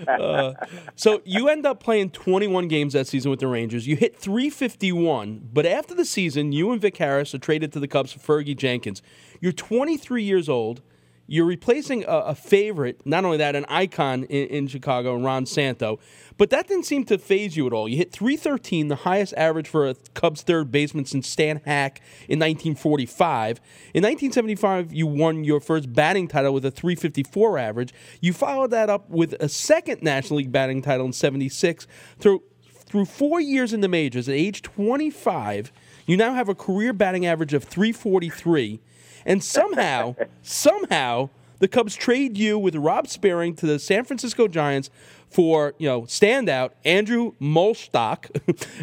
Uh, 0.08 0.54
so 0.96 1.22
you 1.26 1.48
end 1.50 1.66
up 1.66 1.82
playing 1.82 2.10
21 2.12 2.68
games 2.68 2.94
that 2.94 3.08
season 3.08 3.32
with 3.32 3.40
the 3.40 3.48
Rangers. 3.48 3.88
You 3.88 3.96
hit 3.96 4.16
351, 4.18 5.50
but 5.54 5.66
after 5.66 5.94
the 5.96 6.06
season, 6.06 6.52
you 6.52 6.72
and 6.72 6.80
Vic 6.82 6.98
Harris 6.98 7.34
are 7.34 7.40
traded 7.40 7.72
to 7.74 7.80
the 7.80 7.88
Cubs 7.88 8.12
for 8.12 8.20
Fergie 8.20 8.56
Jenkins. 8.56 9.02
You're 9.40 9.52
23 9.52 10.24
years 10.24 10.48
old. 10.50 10.82
You're 11.28 11.46
replacing 11.46 12.04
a, 12.04 12.18
a 12.18 12.36
favorite, 12.36 13.06
not 13.06 13.24
only 13.24 13.38
that, 13.38 13.56
an 13.56 13.66
icon 13.70 14.24
in, 14.26 14.48
in, 14.48 14.68
Chicago, 14.68 15.16
Ron 15.16 15.46
Santo, 15.46 16.00
but 16.38 16.50
that 16.50 16.68
didn't 16.68 16.86
seem 16.86 17.06
to 17.06 17.18
phase 17.18 17.56
you 17.56 17.66
at 17.68 17.74
all. 17.74 17.88
You 17.88 17.98
hit 17.98 18.12
313, 18.12 18.90
the 18.90 18.96
highest 18.98 19.34
average 19.38 19.68
for 19.68 19.88
a 19.88 19.96
Cubs 20.14 20.42
third 20.42 20.72
baseman 20.72 21.06
since 21.06 21.28
Stan 21.28 21.62
Hack 21.66 22.02
in 22.28 22.40
1945. 22.40 23.58
In 23.94 24.04
1975, 24.04 24.94
you 24.94 25.08
won 25.08 25.44
your 25.44 25.60
first 25.60 25.94
batting 25.94 26.28
title 26.28 26.54
with 26.54 26.66
a 26.66 26.72
354 26.72 27.58
average. 27.58 27.94
You 28.20 28.34
followed 28.34 28.72
that 28.72 28.90
up 28.90 29.10
with 29.10 29.34
a 29.40 29.48
second 29.48 30.04
National 30.04 30.38
League 30.38 30.52
batting 30.52 30.82
title 30.82 31.06
in 31.06 31.14
76 31.14 31.88
through 32.20 32.44
through 32.92 33.06
four 33.06 33.40
years 33.40 33.72
in 33.72 33.80
the 33.80 33.88
majors 33.88 34.28
at 34.28 34.36
age 34.36 34.62
25, 34.62 35.72
you 36.06 36.18
now 36.18 36.34
have 36.34 36.50
a 36.50 36.56
career 36.56 36.92
batting 36.92 37.26
average 37.26 37.54
of 37.54 37.64
343 37.64 38.82
and 39.26 39.44
somehow, 39.44 40.16
somehow, 40.42 41.30
the 41.60 41.68
Cubs 41.68 41.96
trade 41.96 42.38
you 42.38 42.58
with 42.58 42.76
Rob 42.76 43.08
Sperring 43.08 43.56
to 43.58 43.68
the 43.68 43.78
San 43.78 44.04
Francisco 44.04 44.48
Giants 44.48 44.90
for 45.30 45.74
you 45.78 45.88
know 45.88 46.02
standout 46.04 46.72
Andrew 46.84 47.34
Muhlstock, 47.40 48.30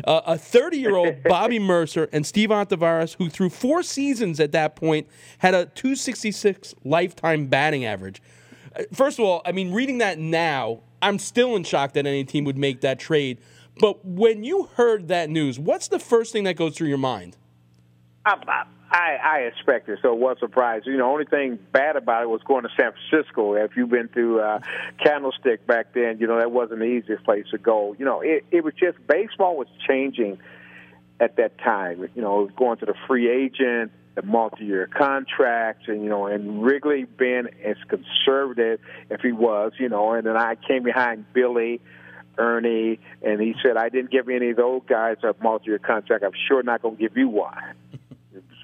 uh, 0.04 0.20
a 0.26 0.38
30 0.38 0.78
year 0.78 0.96
old 0.96 1.22
Bobby 1.24 1.58
Murcer, 1.58 2.08
and 2.12 2.24
Steve 2.24 2.50
Tavares, 2.50 3.16
who 3.18 3.28
through 3.28 3.50
four 3.50 3.82
seasons 3.82 4.40
at 4.40 4.52
that 4.52 4.76
point 4.76 5.08
had 5.38 5.54
a 5.54 5.66
266 5.66 6.74
lifetime 6.84 7.46
batting 7.46 7.84
average. 7.84 8.22
Uh, 8.74 8.84
first 8.92 9.18
of 9.18 9.24
all, 9.24 9.42
I 9.44 9.52
mean, 9.52 9.72
reading 9.72 9.98
that 9.98 10.18
now, 10.18 10.80
I'm 11.02 11.18
still 11.18 11.56
in 11.56 11.64
shock 11.64 11.92
that 11.94 12.06
any 12.06 12.24
team 12.24 12.44
would 12.44 12.58
make 12.58 12.80
that 12.80 12.98
trade. 12.98 13.38
But 13.80 14.04
when 14.04 14.42
you 14.42 14.70
heard 14.74 15.08
that 15.08 15.30
news, 15.30 15.58
what's 15.58 15.88
the 15.88 15.98
first 15.98 16.32
thing 16.32 16.44
that 16.44 16.54
goes 16.54 16.76
through 16.76 16.88
your 16.88 16.98
mind? 16.98 17.36
I, 18.90 19.18
I 19.22 19.38
expected, 19.40 19.98
so 20.00 20.14
it 20.14 20.18
was 20.18 20.38
surprised. 20.40 20.86
You 20.86 20.96
know, 20.96 21.12
only 21.12 21.26
thing 21.26 21.58
bad 21.72 21.96
about 21.96 22.22
it 22.22 22.28
was 22.28 22.40
going 22.46 22.62
to 22.62 22.70
San 22.74 22.92
Francisco. 22.92 23.54
If 23.54 23.76
you've 23.76 23.90
been 23.90 24.08
through 24.08 24.40
uh, 24.40 24.60
Candlestick 25.02 25.66
back 25.66 25.92
then, 25.92 26.18
you 26.20 26.26
know 26.26 26.38
that 26.38 26.50
wasn't 26.50 26.80
the 26.80 26.86
easiest 26.86 27.24
place 27.24 27.44
to 27.50 27.58
go. 27.58 27.94
You 27.98 28.06
know, 28.06 28.22
it, 28.22 28.46
it 28.50 28.64
was 28.64 28.72
just 28.74 28.96
baseball 29.06 29.56
was 29.56 29.68
changing 29.86 30.38
at 31.20 31.36
that 31.36 31.58
time. 31.58 32.08
You 32.14 32.22
know, 32.22 32.46
going 32.56 32.78
to 32.78 32.86
the 32.86 32.94
free 33.06 33.30
agent, 33.30 33.92
the 34.14 34.22
multi-year 34.22 34.86
contracts, 34.86 35.84
and 35.88 36.02
you 36.02 36.08
know, 36.08 36.26
and 36.26 36.62
Wrigley 36.62 37.04
being 37.04 37.46
as 37.62 37.76
conservative 37.88 38.80
if 39.10 39.20
he 39.20 39.32
was, 39.32 39.72
you 39.78 39.90
know, 39.90 40.12
and 40.12 40.26
then 40.26 40.36
I 40.36 40.54
came 40.54 40.82
behind 40.82 41.26
Billy. 41.34 41.80
Ernie, 42.40 43.00
and 43.20 43.40
he 43.40 43.56
said, 43.64 43.76
I 43.76 43.88
didn't 43.88 44.12
give 44.12 44.28
any 44.28 44.50
of 44.50 44.56
those 44.56 44.82
guys 44.88 45.16
a 45.24 45.34
multi-year 45.42 45.80
contract. 45.80 46.22
I'm 46.22 46.30
sure 46.46 46.62
not 46.62 46.82
going 46.82 46.96
to 46.96 47.02
give 47.02 47.16
you 47.16 47.28
one. 47.28 47.74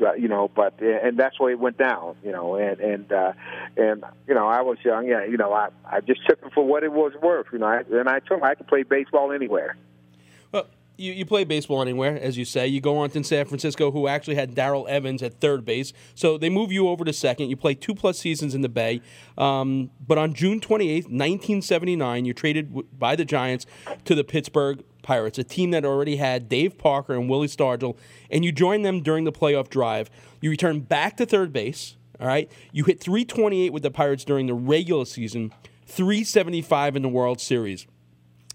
Uh, 0.01 0.15
you 0.15 0.29
know, 0.29 0.51
but 0.55 0.81
and 0.81 1.19
that's 1.19 1.39
why 1.39 1.51
it 1.51 1.59
went 1.59 1.79
down, 1.79 2.17
you 2.25 2.33
know, 2.33 2.57
and 2.57 2.81
and 2.81 3.13
uh, 3.13 3.33
and 3.77 4.05
you 4.27 4.35
know, 4.35 4.47
I 4.47 4.63
was 4.63 4.79
young, 4.85 5.07
yeah, 5.09 5.25
you 5.25 5.37
know, 5.37 5.53
I 5.53 5.69
I 5.85 6.01
just 6.01 6.27
took 6.27 6.41
it 6.45 6.53
for 6.53 6.65
what 6.65 6.85
it 6.85 6.93
was 6.93 7.13
worth, 7.23 7.47
you 7.53 7.59
know, 7.59 7.67
I, 7.67 7.83
and 7.91 8.09
I 8.09 8.21
told 8.21 8.41
him 8.41 8.45
I 8.45 8.55
could 8.55 8.69
play 8.69 8.83
baseball 8.83 9.33
anywhere. 9.33 9.77
You, 10.97 11.13
you 11.13 11.27
play 11.27 11.45
baseball 11.45 11.83
anywhere, 11.83 12.19
as 12.21 12.39
you 12.39 12.45
say. 12.45 12.67
You 12.67 12.81
go 12.81 12.99
on 12.99 13.11
to 13.11 13.25
San 13.25 13.47
Francisco, 13.47 13.91
who 13.91 14.07
actually 14.07 14.37
had 14.37 14.55
Darrell 14.55 14.87
Evans 14.89 15.23
at 15.23 15.41
third 15.41 15.65
base. 15.65 15.93
So 16.15 16.39
they 16.39 16.49
move 16.49 16.71
you 16.71 16.89
over 16.89 17.05
to 17.05 17.13
second. 17.13 17.51
You 17.51 17.57
play 17.57 17.75
two 17.75 17.95
plus 17.95 18.19
seasons 18.19 18.55
in 18.55 18.61
the 18.61 18.69
Bay. 18.69 19.01
Um, 19.37 19.91
but 20.07 20.19
on 20.19 20.35
June 20.35 20.61
28th, 20.61 21.11
1979, 21.11 22.25
you're 22.25 22.35
traded 22.35 22.99
by 22.99 23.17
the 23.17 23.25
Giants 23.25 23.67
to 24.05 24.15
the 24.15 24.25
Pittsburgh 24.25 24.85
Pirates, 25.03 25.39
a 25.39 25.45
team 25.45 25.71
that 25.71 25.85
already 25.85 26.17
had 26.17 26.49
Dave 26.49 26.79
Parker 26.79 27.15
and 27.15 27.29
Willie 27.29 27.47
Stargell, 27.47 27.97
and 28.31 28.45
you 28.45 28.51
join 28.51 28.83
them 28.83 29.03
during 29.03 29.25
the 29.25 29.33
playoff 29.33 29.69
drive. 29.69 30.11
You 30.41 30.51
return 30.51 30.81
back 30.81 31.17
to 31.19 31.27
third 31.27 31.53
base. 31.53 31.97
All 32.21 32.27
right. 32.27 32.51
You 32.73 32.85
hit 32.85 33.01
328 33.01 33.73
with 33.73 33.83
the 33.83 33.91
Pirates 33.91 34.25
during 34.25 34.47
the 34.47 34.55
regular 34.55 35.05
season, 35.05 35.53
375 35.87 36.97
in 36.97 37.03
the 37.03 37.09
World 37.09 37.41
Series. 37.41 37.87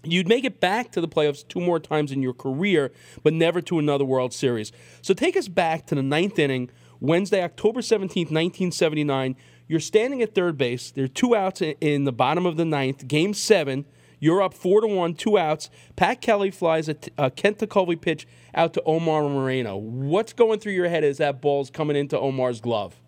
You'd 0.02 0.28
make 0.28 0.44
it 0.44 0.60
back 0.60 0.90
to 0.92 1.00
the 1.00 1.08
playoffs 1.08 1.46
two 1.46 1.60
more 1.60 1.78
times 1.78 2.10
in 2.10 2.22
your 2.22 2.32
career, 2.32 2.90
but 3.22 3.34
never 3.34 3.60
to 3.62 3.78
another 3.78 4.04
World 4.04 4.32
Series. 4.32 4.72
So 5.02 5.12
take 5.12 5.36
us 5.36 5.48
back 5.48 5.86
to 5.86 5.94
the 5.94 6.02
ninth 6.02 6.38
inning, 6.38 6.70
Wednesday, 7.00 7.42
October 7.42 7.80
17th, 7.80 8.30
1979. 8.30 9.36
You're 9.68 9.80
standing 9.80 10.22
at 10.22 10.34
third 10.34 10.56
base. 10.56 10.90
There 10.90 11.04
are 11.04 11.08
two 11.08 11.36
outs 11.36 11.62
in 11.62 12.04
the 12.04 12.12
bottom 12.12 12.46
of 12.46 12.56
the 12.56 12.64
ninth, 12.64 13.08
game 13.08 13.34
seven. 13.34 13.84
You're 14.18 14.42
up 14.42 14.52
four 14.52 14.80
to 14.82 14.86
one, 14.86 15.14
two 15.14 15.38
outs. 15.38 15.70
Pat 15.96 16.20
Kelly 16.20 16.50
flies 16.50 16.88
a, 16.88 16.94
t- 16.94 17.10
a 17.16 17.30
Kent 17.30 17.58
Tekulve 17.58 18.00
pitch 18.00 18.26
out 18.54 18.74
to 18.74 18.82
Omar 18.84 19.22
Moreno. 19.22 19.76
What's 19.76 20.34
going 20.34 20.60
through 20.60 20.72
your 20.72 20.88
head 20.88 21.04
as 21.04 21.18
that 21.18 21.40
ball's 21.40 21.70
coming 21.70 21.96
into 21.96 22.18
Omar's 22.18 22.60
glove? 22.60 23.00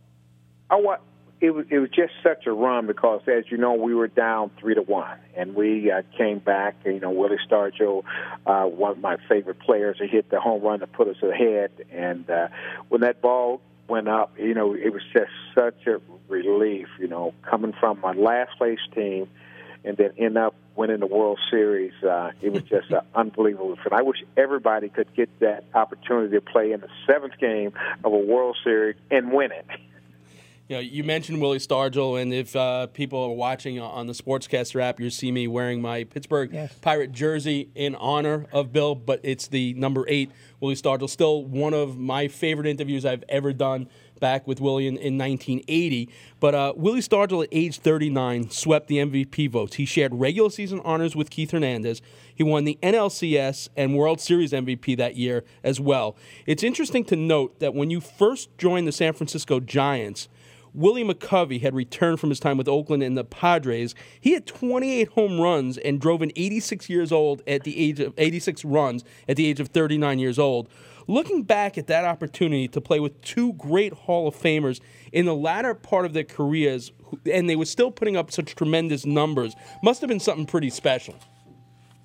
Oh, 0.71 0.79
what? 0.79 1.03
It 1.43 1.53
was 1.53 1.67
it 1.71 1.81
was 1.81 1.91
just 1.91 2.13
such 2.23 2.47
a 2.47 2.53
run 2.53 2.87
because, 2.87 3.23
as 3.27 3.51
you 3.51 3.57
know, 3.57 3.75
we 3.75 3.97
were 3.97 4.07
down 4.07 4.53
three 4.61 4.77
to 4.77 4.83
one, 4.83 5.19
and 5.37 5.57
we 5.57 5.91
uh, 5.91 6.03
came 6.17 6.39
back. 6.39 6.77
You 6.85 7.01
know, 7.01 7.11
Willie 7.11 7.37
Stargell, 7.51 8.05
uh, 8.47 8.67
one 8.67 8.93
of 8.93 8.99
my 8.99 9.17
favorite 9.29 9.59
players, 9.59 9.97
he 10.01 10.07
hit 10.07 10.31
the 10.31 10.41
home 10.41 10.63
run 10.63 10.79
to 10.79 10.87
put 10.87 11.09
us 11.09 11.21
ahead. 11.21 11.73
And 11.91 12.31
uh, 12.31 12.47
when 12.91 13.01
that 13.01 13.21
ball 13.21 13.61
went 13.89 14.07
up, 14.07 14.39
you 14.39 14.55
know, 14.55 14.73
it 14.73 14.93
was 14.93 15.03
just 15.13 15.33
such 15.53 15.85
a 15.89 16.01
relief. 16.29 16.87
You 17.01 17.09
know, 17.09 17.35
coming 17.43 17.73
from 17.73 18.01
my 18.01 18.13
last 18.13 18.57
place 18.57 18.79
team 18.95 19.29
and 19.85 19.97
then 19.97 20.13
end 20.17 20.39
up 20.39 20.55
winning 20.77 21.01
the 21.01 21.07
World 21.07 21.41
Series. 21.51 21.93
Uh, 22.05 22.31
it 22.41 22.53
was 22.53 22.63
just 22.63 22.93
uh, 22.93 23.01
unbelievable. 23.17 23.77
And 23.85 23.93
I 23.93 24.03
wish 24.03 24.19
everybody 24.37 24.91
could 24.91 25.13
get 25.17 25.29
that 25.41 25.65
opportunity 25.75 26.37
to 26.37 26.41
play 26.41 26.71
in 26.71 26.83
the 26.83 26.89
seventh 27.05 27.37
game 27.39 27.73
of 28.05 28.13
a 28.13 28.17
World 28.17 28.57
Series 28.63 28.95
and 29.11 29.33
win 29.33 29.51
it. 29.51 29.67
You, 30.69 30.76
know, 30.76 30.81
you 30.81 31.04
mentioned 31.04 31.40
Willie 31.40 31.59
Stargell, 31.59 32.21
and 32.21 32.33
if 32.33 32.54
uh, 32.54 32.87
people 32.88 33.23
are 33.23 33.35
watching 33.35 33.81
on 33.81 34.07
the 34.07 34.12
Sportscaster 34.12 34.81
app, 34.81 35.00
you 35.00 35.11
see 35.11 35.33
me 35.33 35.47
wearing 35.47 35.83
my 35.83 36.04
Pittsburgh 36.04 36.50
yes. 36.52 36.73
Pirate 36.81 37.12
jersey 37.12 37.69
in 37.75 37.95
honor 37.97 38.47
of 38.52 38.73
Bill, 38.73 38.95
but 38.95 39.21
it's 39.23 39.49
the 39.49 39.75
number 39.75 40.04
eight 40.09 40.31
Willie 40.61 40.76
Stargell. 40.76 41.11
Still 41.11 41.45
one 41.45 41.75
of 41.75 41.99
my 41.99 42.28
favorite 42.28 42.66
interviews 42.66 43.04
I've 43.04 43.25
ever 43.28 43.52
done 43.52 43.88
back 44.23 44.47
with 44.47 44.61
Willie 44.61 44.87
in, 44.87 44.97
in 44.97 45.19
1980. 45.19 46.09
But 46.38 46.54
uh, 46.54 46.73
Willie 46.76 47.00
Stargell 47.00 47.42
at 47.42 47.49
age 47.50 47.81
39 47.81 48.50
swept 48.50 48.87
the 48.87 48.99
MVP 48.99 49.50
votes. 49.50 49.75
He 49.75 49.85
shared 49.85 50.14
regular 50.14 50.49
season 50.49 50.81
honors 50.85 51.16
with 51.16 51.28
Keith 51.28 51.50
Hernandez. 51.50 52.00
He 52.33 52.45
won 52.45 52.64
the 52.64 52.78
NLCS 52.83 53.69
and 53.76 53.97
World 53.97 54.21
Series 54.21 54.52
MVP 54.52 54.97
that 54.97 55.16
year 55.16 55.45
as 55.64 55.81
well. 55.81 56.16
It's 56.47 56.62
interesting 56.62 57.04
to 57.07 57.16
note 57.16 57.59
that 57.59 57.75
when 57.75 57.90
you 57.90 58.00
first 58.00 58.57
joined 58.57 58.87
the 58.87 58.92
San 58.92 59.12
Francisco 59.12 59.59
Giants, 59.59 60.28
Willie 60.75 61.05
McCovey 61.05 61.61
had 61.61 61.75
returned 61.75 62.19
from 62.19 62.31
his 62.31 62.41
time 62.41 62.57
with 62.57 62.69
Oakland 62.69 63.02
and 63.02 63.17
the 63.17 63.25
Padres. 63.25 63.95
He 64.21 64.33
had 64.33 64.47
28 64.47 65.09
home 65.09 65.41
runs 65.41 65.76
and 65.76 66.00
drove 66.00 66.23
an 66.23 66.33
86 66.35 66.88
years 66.88 67.12
old 67.12 67.43
at 67.47 67.64
the 67.64 67.79
age 67.79 68.00
of 68.00 68.14
86 68.17 68.64
runs 68.64 69.05
at 69.29 69.37
the 69.37 69.47
age 69.47 69.61
of 69.61 69.69
39 69.69 70.19
years 70.19 70.38
old. 70.38 70.69
Looking 71.09 71.43
back 71.43 71.76
at 71.76 71.88
that 71.88 72.05
opportunity 72.05 72.69
to 72.69 72.81
play 72.81 73.00
with 73.00 73.21
two 73.23 73.52
great 73.55 73.93
Hall 73.93 74.29
of 74.29 74.35
Famers 74.35 74.81
in 75.12 75.26
the 75.26 75.35
latter 75.35 75.75
part 75.75 76.07
of 76.07 76.14
their 76.14 76.25
careers, 76.25 76.93
and 77.31 77.50
they 77.50 77.57
were 77.57 77.67
still 77.67 77.91
putting 77.91 78.17
up 78.17 78.31
such 78.31 78.55
tremendous 78.55 79.05
numbers, 79.05 79.55
must 79.83 80.00
have 80.00 80.09
been 80.09 80.21
something 80.21 80.47
pretty 80.47 80.71
special. 80.71 81.17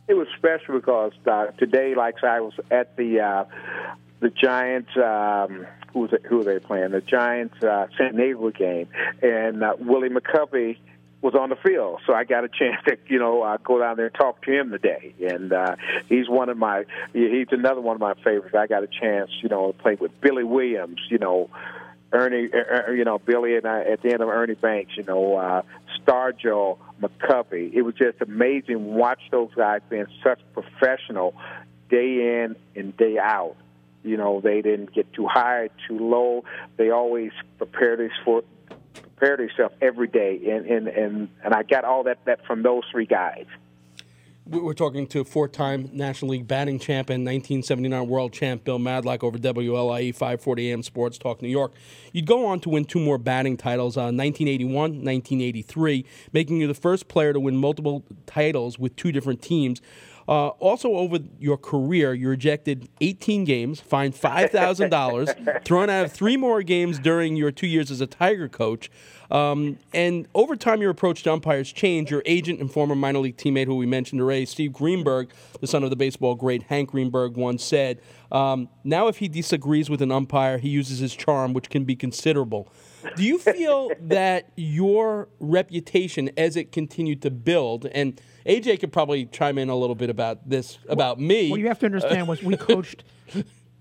It 0.08 0.16
was 0.16 0.28
special 0.38 0.76
because 0.76 1.12
uh, 1.26 1.48
today, 1.58 1.94
like 1.96 2.24
I 2.24 2.42
was 2.42 2.54
at 2.72 2.98
the 2.98 3.20
uh, 3.20 3.46
the 4.20 4.30
Giants. 4.30 4.90
Um, 4.96 5.68
who 5.98 6.02
was 6.04 6.12
who 6.26 6.44
they 6.44 6.60
playing? 6.60 6.92
The 6.92 7.02
Giants 7.02 7.64
uh, 7.64 7.88
San 7.98 8.16
Diego 8.16 8.52
game, 8.52 8.88
and 9.22 9.64
uh, 9.64 9.74
Willie 9.80 10.10
McCovey 10.10 10.78
was 11.22 11.34
on 11.34 11.50
the 11.50 11.56
field, 11.56 12.00
so 12.06 12.14
I 12.14 12.24
got 12.24 12.44
a 12.44 12.50
chance 12.50 12.78
to 12.86 12.98
you 13.08 13.20
know 13.20 13.42
uh, 13.42 13.58
go 13.58 13.80
down 13.80 13.98
there 13.98 14.08
and 14.08 14.16
talk 14.16 14.44
to 14.44 14.52
him 14.52 14.72
today. 14.72 15.14
And 15.20 15.52
uh, 15.52 15.76
he's 16.08 16.30
one 16.30 16.50
of 16.50 16.58
my 16.58 16.86
he's 17.14 17.48
another 17.52 17.82
one 17.82 17.96
of 17.96 18.02
my 18.02 18.14
favorites. 18.24 18.56
I 18.56 18.68
got 18.68 18.84
a 18.84 18.88
chance 18.88 19.32
you 19.42 19.50
know 19.50 19.72
to 19.72 19.78
play 19.78 19.96
with 19.96 20.20
Billy 20.22 20.44
Williams, 20.44 21.00
you 21.10 21.18
know. 21.18 21.50
Ernie, 22.10 22.48
er, 22.54 22.96
you 22.96 23.04
know, 23.04 23.20
Billy 23.20 23.58
and 23.58 23.66
I 23.66 23.82
at 23.82 24.02
the 24.02 24.14
end 24.14 24.22
of 24.22 24.30
Ernie 24.30 24.54
Banks, 24.54 24.94
you 24.96 25.04
know, 25.04 25.36
uh, 25.36 25.62
Stargell, 26.00 26.78
McCovey. 27.02 27.74
It 27.74 27.82
was 27.82 27.96
just 27.96 28.22
amazing. 28.22 28.96
Watch 28.96 29.20
those 29.30 29.54
guys 29.54 29.82
being 29.90 30.06
such 30.24 30.40
professional 30.54 31.36
day 31.90 32.44
in 32.44 32.56
and 32.78 32.96
day 32.96 33.18
out. 33.20 33.58
You 34.04 34.18
know, 34.18 34.42
they 34.42 34.62
didn't 34.62 34.94
get 34.94 35.12
too 35.14 35.28
high, 35.28 35.70
too 35.88 36.00
low. 36.00 36.44
They 36.78 36.92
always 36.92 37.32
prepared 37.58 38.00
us 38.02 38.12
for 38.24 38.44
prepared 38.94 39.40
themselves 39.40 39.76
every 39.82 40.08
day, 40.08 40.40
and 40.52 40.66
and 40.66 40.88
and 40.88 41.30
and 41.44 41.54
I 41.54 41.64
got 41.64 41.84
all 41.84 42.04
that 42.04 42.20
that 42.26 42.46
from 42.46 42.64
those 42.64 42.84
three 42.92 43.06
guys. 43.06 43.46
We're 44.50 44.74
talking 44.74 45.08
to 45.08 45.26
four-time 45.26 45.90
National 45.92 46.32
League 46.32 46.48
batting 46.48 46.80
champion, 46.80 47.26
1979 47.26 48.08
world 48.08 48.32
champ 48.32 48.64
Bill 48.64 48.80
Madlock 48.80 49.22
over 49.22 49.38
WLIE 49.38 50.14
540 50.14 50.72
AM 50.72 50.84
Sports 50.84 51.18
Talk 51.18 51.42
New 51.42 51.50
York. 51.50 51.74
You'd 52.14 52.28
go 52.28 52.46
on 52.46 52.62
to 52.62 52.70
win 52.70 52.86
two 52.86 53.02
more 53.02 53.18
batting 53.18 53.58
titles, 53.58 53.98
uh, 53.98 54.08
1981, 54.08 54.74
1983, 55.04 56.06
making 56.32 56.62
you 56.62 56.68
the 56.68 56.74
first 56.74 57.10
player 57.10 57.34
to 57.34 57.42
win 57.42 57.58
multiple 57.58 58.06
titles 58.26 58.80
with 58.80 58.96
two 58.96 59.12
different 59.12 59.42
teams. 59.42 59.82
Uh, 60.28 60.48
also, 60.60 60.94
over 60.96 61.20
your 61.40 61.58
career, 61.58 62.14
you 62.14 62.28
rejected 62.28 62.90
18 63.00 63.46
games, 63.46 63.80
fined 63.80 64.14
$5,000, 64.14 65.64
thrown 65.66 65.90
out 65.90 66.06
of 66.06 66.12
three 66.12 66.36
more 66.36 66.62
games 66.64 67.00
during 67.00 67.38
your 67.38 67.50
two 67.50 67.68
years 67.68 67.90
as 67.92 68.02
a 68.02 68.08
Tiger 68.08 68.50
coach. 68.50 68.92
Um, 69.32 69.78
and 69.94 70.28
over 70.36 70.56
time, 70.56 70.82
your 70.82 70.92
approach 70.92 71.24
to 71.24 71.34
umpires 71.34 71.72
changed. 71.72 72.12
Your 72.12 72.24
agent 72.26 72.60
and 72.60 72.72
former 72.72 72.96
minor 72.96 73.20
league 73.20 73.38
teammate, 73.38 73.66
who 73.66 73.76
we 73.76 73.86
mentioned 73.86 74.20
today, 74.20 74.46
Steve 74.46 74.74
Greenberg, 74.74 75.32
the 75.62 75.68
son 75.68 75.84
of 75.84 75.90
the 75.90 75.96
baseball 75.96 76.36
great 76.36 76.64
Hank 76.64 76.92
Greenberg, 76.92 77.38
once 77.38 77.64
said, 77.64 78.02
um, 78.32 78.68
Now, 78.84 79.08
if 79.08 79.18
he 79.18 79.28
disagrees 79.28 79.90
with 79.90 80.02
an 80.02 80.12
umpire, 80.12 80.58
he 80.58 80.70
uses 80.70 81.00
his 81.00 81.16
charm, 81.16 81.54
which 81.54 81.70
can 81.70 81.86
be 81.86 81.96
considerable. 81.96 82.72
Do 83.16 83.24
you 83.24 83.38
feel 83.38 83.92
that 84.02 84.52
your 84.56 85.30
reputation, 85.40 86.32
as 86.38 86.56
it 86.56 86.72
continued 86.72 87.22
to 87.22 87.32
build, 87.32 87.86
and 87.88 88.20
AJ 88.48 88.80
could 88.80 88.94
probably 88.94 89.26
chime 89.26 89.58
in 89.58 89.70
a 89.70 89.76
little 89.76 89.96
bit 89.96 90.10
about 90.10 90.50
this 90.50 90.80
about 90.88 91.20
me. 91.20 91.52
What 91.52 91.60
you 91.60 91.68
have 91.68 91.80
to 91.80 91.86
understand 91.86 92.28
was 92.28 92.42
we 92.42 92.56
coached 92.58 93.04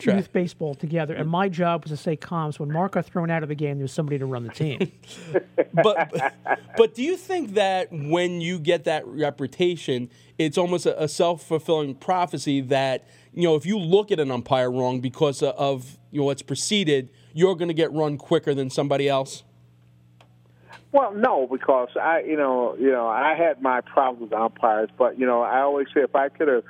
youth 0.00 0.32
baseball 0.32 0.74
together, 0.74 1.14
and 1.14 1.28
my 1.28 1.48
job 1.48 1.84
was 1.84 1.90
to 1.90 1.96
say 1.96 2.16
comms 2.16 2.58
when 2.58 2.72
Mark 2.72 2.92
got 2.92 3.06
thrown 3.06 3.30
out 3.30 3.42
of 3.42 3.48
the 3.48 3.54
game. 3.54 3.78
There 3.78 3.84
was 3.84 3.92
somebody 3.92 4.18
to 4.18 4.26
run 4.26 4.44
the 4.44 4.52
team. 4.52 4.92
but 5.72 6.34
but 6.76 6.94
do 6.94 7.02
you 7.02 7.16
think 7.16 7.54
that 7.54 7.88
when 7.90 8.40
you 8.40 8.58
get 8.58 8.84
that 8.84 9.06
reputation, 9.06 10.10
it's 10.36 10.58
almost 10.58 10.84
a, 10.84 11.02
a 11.02 11.08
self 11.08 11.42
fulfilling 11.42 11.94
prophecy 11.94 12.60
that 12.62 13.06
you 13.32 13.44
know 13.44 13.54
if 13.54 13.64
you 13.64 13.78
look 13.78 14.10
at 14.10 14.18
an 14.18 14.30
umpire 14.30 14.70
wrong 14.70 15.00
because 15.00 15.42
of 15.42 15.98
you 16.10 16.20
know 16.20 16.26
what's 16.26 16.42
preceded, 16.42 17.10
you're 17.36 17.54
going 17.54 17.68
to 17.68 17.74
get 17.74 17.92
run 17.92 18.16
quicker 18.16 18.54
than 18.54 18.70
somebody 18.70 19.08
else? 19.08 19.44
Well, 20.90 21.12
no, 21.12 21.46
because 21.46 21.90
I, 22.00 22.20
you 22.20 22.36
know, 22.36 22.74
you 22.78 22.90
know, 22.90 23.06
I 23.06 23.34
had 23.34 23.60
my 23.60 23.82
problems 23.82 24.30
with 24.30 24.32
umpires, 24.32 24.88
but 24.96 25.18
you 25.18 25.26
know, 25.26 25.42
I 25.42 25.60
always 25.60 25.88
say 25.92 26.00
if 26.00 26.16
I 26.16 26.30
could 26.30 26.48
have, 26.48 26.64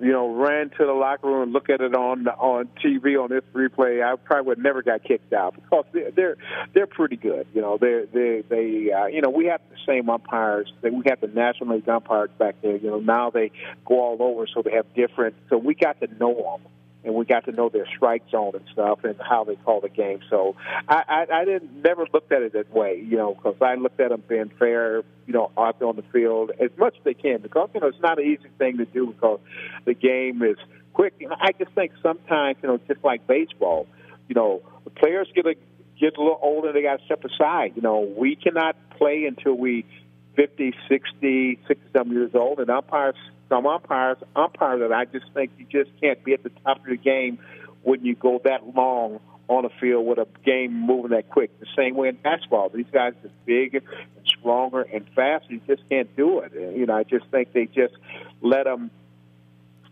you 0.00 0.12
know, 0.12 0.32
ran 0.32 0.70
to 0.70 0.86
the 0.86 0.92
locker 0.92 1.26
room 1.26 1.42
and 1.42 1.52
look 1.52 1.68
at 1.68 1.80
it 1.80 1.94
on 1.96 2.28
on 2.28 2.68
TV 2.84 3.20
on 3.20 3.30
this 3.30 3.42
replay, 3.52 4.04
I 4.04 4.14
probably 4.14 4.46
would 4.46 4.58
never 4.58 4.82
got 4.82 5.02
kicked 5.02 5.32
out 5.32 5.56
because 5.56 5.84
they're 5.92 6.12
they're, 6.12 6.36
they're 6.72 6.86
pretty 6.86 7.16
good. 7.16 7.48
You 7.52 7.60
know, 7.60 7.76
they 7.76 8.04
they 8.12 8.44
they 8.48 8.92
uh, 8.92 9.06
you 9.06 9.22
know 9.22 9.30
we 9.30 9.46
have 9.46 9.60
the 9.70 9.76
same 9.84 10.08
umpires. 10.08 10.72
We 10.82 11.02
have 11.06 11.20
the 11.20 11.26
National 11.26 11.74
League 11.74 11.88
umpires 11.88 12.30
back 12.38 12.54
there. 12.62 12.76
You 12.76 12.90
know, 12.90 13.00
now 13.00 13.30
they 13.30 13.50
go 13.84 14.00
all 14.00 14.18
over, 14.20 14.46
so 14.46 14.62
they 14.62 14.72
have 14.72 14.86
different. 14.94 15.34
So 15.48 15.58
we 15.58 15.74
got 15.74 15.98
to 16.00 16.06
know 16.18 16.34
them 16.34 16.70
and 17.04 17.14
we 17.14 17.24
got 17.24 17.44
to 17.46 17.52
know 17.52 17.68
their 17.68 17.86
strike 17.86 18.22
zone 18.30 18.52
and 18.54 18.64
stuff 18.72 19.04
and 19.04 19.16
how 19.20 19.44
they 19.44 19.56
call 19.56 19.80
the 19.80 19.88
game. 19.88 20.20
So 20.28 20.56
I, 20.88 21.02
I, 21.08 21.40
I 21.40 21.44
didn't 21.44 21.82
never 21.82 22.06
looked 22.12 22.32
at 22.32 22.42
it 22.42 22.52
that 22.52 22.72
way, 22.72 23.02
you 23.04 23.16
know, 23.16 23.34
because 23.34 23.56
I 23.60 23.74
looked 23.74 24.00
at 24.00 24.10
them 24.10 24.22
being 24.28 24.50
fair, 24.58 25.02
you 25.26 25.32
know, 25.32 25.50
out 25.56 25.78
there 25.78 25.88
on 25.88 25.96
the 25.96 26.04
field 26.12 26.52
as 26.60 26.70
much 26.76 26.96
as 26.96 27.04
they 27.04 27.14
can 27.14 27.40
because 27.40 27.70
you 27.74 27.80
know 27.80 27.88
it's 27.88 28.00
not 28.00 28.18
an 28.18 28.26
easy 28.26 28.48
thing 28.58 28.78
to 28.78 28.84
do 28.84 29.06
because 29.06 29.40
the 29.84 29.94
game 29.94 30.42
is 30.42 30.56
quick. 30.92 31.14
And 31.20 31.32
I 31.32 31.52
just 31.52 31.72
think 31.72 31.92
sometimes, 32.02 32.58
you 32.62 32.68
know, 32.68 32.78
just 32.88 33.02
like 33.04 33.26
baseball, 33.26 33.86
you 34.28 34.34
know, 34.34 34.62
the 34.84 34.90
players 34.90 35.28
get 35.34 35.46
a 35.46 35.54
get 35.98 36.16
a 36.16 36.20
little 36.20 36.38
older, 36.42 36.72
they 36.72 36.82
got 36.82 36.98
to 36.98 37.04
step 37.04 37.24
aside. 37.24 37.72
You 37.76 37.82
know, 37.82 38.00
we 38.00 38.36
cannot 38.36 38.76
play 38.96 39.24
until 39.26 39.54
we 39.54 39.84
50, 40.36 40.74
60, 40.88 41.58
60 41.66 41.86
some 41.92 42.12
years 42.12 42.30
old, 42.34 42.60
and 42.60 42.70
umpires 42.70 43.16
some 43.48 43.66
umpires 43.66 44.18
umpire 44.36 44.78
that 44.78 44.92
I 44.92 45.04
just 45.04 45.26
think 45.34 45.50
you 45.58 45.66
just 45.70 45.90
can't 46.00 46.22
be 46.24 46.32
at 46.34 46.42
the 46.42 46.50
top 46.64 46.78
of 46.78 46.86
the 46.86 46.96
game 46.96 47.38
when 47.82 48.04
you 48.04 48.14
go 48.14 48.40
that 48.44 48.74
long 48.76 49.18
on 49.48 49.64
the 49.64 49.70
field 49.80 50.06
with 50.06 50.18
a 50.18 50.28
game 50.44 50.72
moving 50.72 51.10
that 51.10 51.28
quick. 51.28 51.58
The 51.58 51.66
same 51.76 51.96
way 51.96 52.08
in 52.08 52.14
basketball, 52.14 52.68
these 52.68 52.86
guys 52.92 53.14
are 53.24 53.30
bigger 53.44 53.78
and 53.78 54.26
stronger 54.26 54.82
and 54.82 55.04
faster. 55.16 55.52
You 55.52 55.60
just 55.66 55.82
can't 55.88 56.14
do 56.16 56.38
it. 56.40 56.52
You 56.54 56.86
know, 56.86 56.94
I 56.94 57.02
just 57.02 57.26
think 57.26 57.52
they 57.52 57.66
just 57.66 57.94
let 58.40 58.64
them 58.64 58.92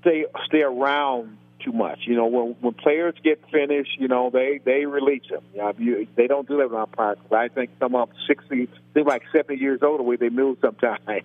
stay 0.01 0.27
stay 0.47 0.63
around 0.63 1.37
too 1.61 1.73
much. 1.73 2.01
You 2.07 2.17
know, 2.17 2.27
when 2.27 2.57
when 2.61 2.75
players 2.75 3.15
get 3.23 3.43
finished, 3.51 3.99
you 3.99 4.09
know, 4.09 4.31
they 4.31 4.61
they 4.65 4.87
release 4.87 5.29
them. 5.31 5.43
You 5.53 5.59
know, 5.59 5.73
you, 5.79 6.07
they 6.17 6.27
don't 6.27 6.47
do 6.49 6.59
that 6.59 6.71
with 6.71 6.79
umpires. 6.79 7.19
I 7.31 7.49
think 7.49 7.71
some 7.79 7.95
of 7.95 8.09
them 8.09 8.19
sixty, 8.27 8.69
they're 8.93 9.05
like 9.05 9.23
seventy 9.33 9.61
years 9.61 9.83
old 9.83 10.01
the 10.01 10.05
way 10.05 10.17
they 10.17 10.29
move 10.29 10.59
sometimes. 10.61 11.25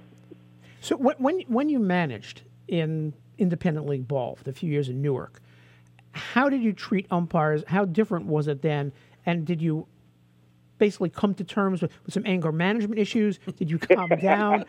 So 0.82 0.98
when 0.98 1.42
when 1.48 1.70
you 1.70 1.80
managed 1.80 2.42
in 2.68 3.14
independent 3.38 3.88
league 3.88 4.08
ball 4.08 4.36
for 4.36 4.44
the 4.44 4.54
few 4.54 4.72
years 4.72 4.90
in 4.90 5.02
Newark, 5.02 5.42
how 6.12 6.50
did 6.50 6.62
you 6.62 6.74
treat 6.74 7.08
umpires? 7.12 7.64
How 7.68 7.86
different 7.86 8.26
was 8.26 8.48
it 8.48 8.62
then? 8.62 8.92
And 9.26 9.46
did 9.46 9.62
you 9.62 9.88
basically 10.84 11.10
come 11.10 11.34
to 11.34 11.46
terms 11.46 11.82
with, 11.82 11.94
with 12.04 12.14
some 12.14 12.24
anger 12.26 12.52
management 12.52 13.00
issues? 13.00 13.40
Did 13.58 13.72
you 13.72 13.80
calm 13.80 14.10
down? 14.22 14.66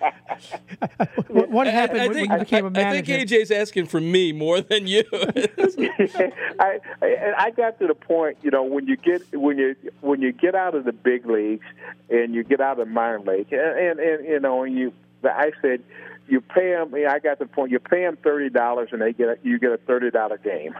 what, 1.26 1.50
what, 1.50 1.66
happened 1.66 2.02
I, 2.02 2.04
I 2.04 2.08
think, 2.12 2.30
when, 2.30 2.38
you 2.38 2.44
became 2.44 2.66
a 2.66 2.70
manager? 2.70 3.14
I 3.14 3.16
think 3.16 3.28
AJ's 3.28 3.50
asking 3.50 3.86
for 3.86 4.00
me 4.00 4.32
more 4.32 4.60
than 4.60 4.86
you. 4.86 5.02
I, 5.12 6.78
I 7.02 7.34
I 7.36 7.50
got 7.50 7.80
to 7.80 7.88
the 7.88 7.96
point, 7.96 8.38
you 8.42 8.52
know, 8.52 8.62
when 8.62 8.86
you 8.86 8.96
get 8.96 9.22
when 9.32 9.58
you 9.58 9.74
when 10.02 10.22
you 10.22 10.30
get 10.30 10.54
out 10.54 10.76
of 10.76 10.84
the 10.84 10.92
big 10.92 11.26
leagues 11.26 11.66
and 12.08 12.32
you 12.32 12.44
get 12.44 12.60
out 12.60 12.78
of 12.78 12.86
minor 12.86 13.18
league, 13.18 13.52
and, 13.52 13.76
and, 13.76 13.98
and 13.98 14.24
you 14.24 14.38
know, 14.38 14.62
and 14.62 14.76
you 14.76 14.92
I 15.24 15.50
said, 15.60 15.82
you 16.28 16.40
pay 16.40 16.70
them. 16.70 16.94
I 16.94 17.18
got 17.18 17.40
the 17.40 17.46
point. 17.46 17.72
You 17.72 17.80
pay 17.80 18.02
them 18.02 18.16
thirty 18.22 18.50
dollars, 18.50 18.90
and 18.92 19.02
they 19.02 19.12
get 19.12 19.28
a, 19.30 19.38
you 19.42 19.58
get 19.58 19.72
a 19.72 19.78
thirty 19.78 20.12
dollar 20.12 20.38
game. 20.38 20.76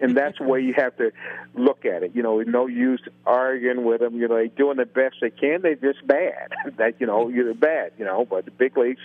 And 0.00 0.16
that's 0.16 0.38
the 0.38 0.44
way 0.44 0.60
you 0.60 0.74
have 0.76 0.96
to 0.96 1.12
look 1.54 1.84
at 1.84 2.02
it. 2.02 2.12
You 2.14 2.22
know, 2.22 2.40
no 2.40 2.66
use 2.66 3.00
arguing 3.24 3.84
with 3.84 4.00
them. 4.00 4.16
You 4.16 4.28
know, 4.28 4.34
they're 4.34 4.48
doing 4.48 4.76
the 4.76 4.86
best 4.86 5.16
they 5.20 5.30
can. 5.30 5.62
They're 5.62 5.76
just 5.76 6.06
bad. 6.06 6.52
that 6.76 7.00
you 7.00 7.06
know, 7.06 7.28
you're 7.28 7.54
bad. 7.54 7.92
You 7.98 8.04
know, 8.04 8.24
but 8.24 8.44
the 8.44 8.50
big 8.50 8.76
leagues, 8.76 9.00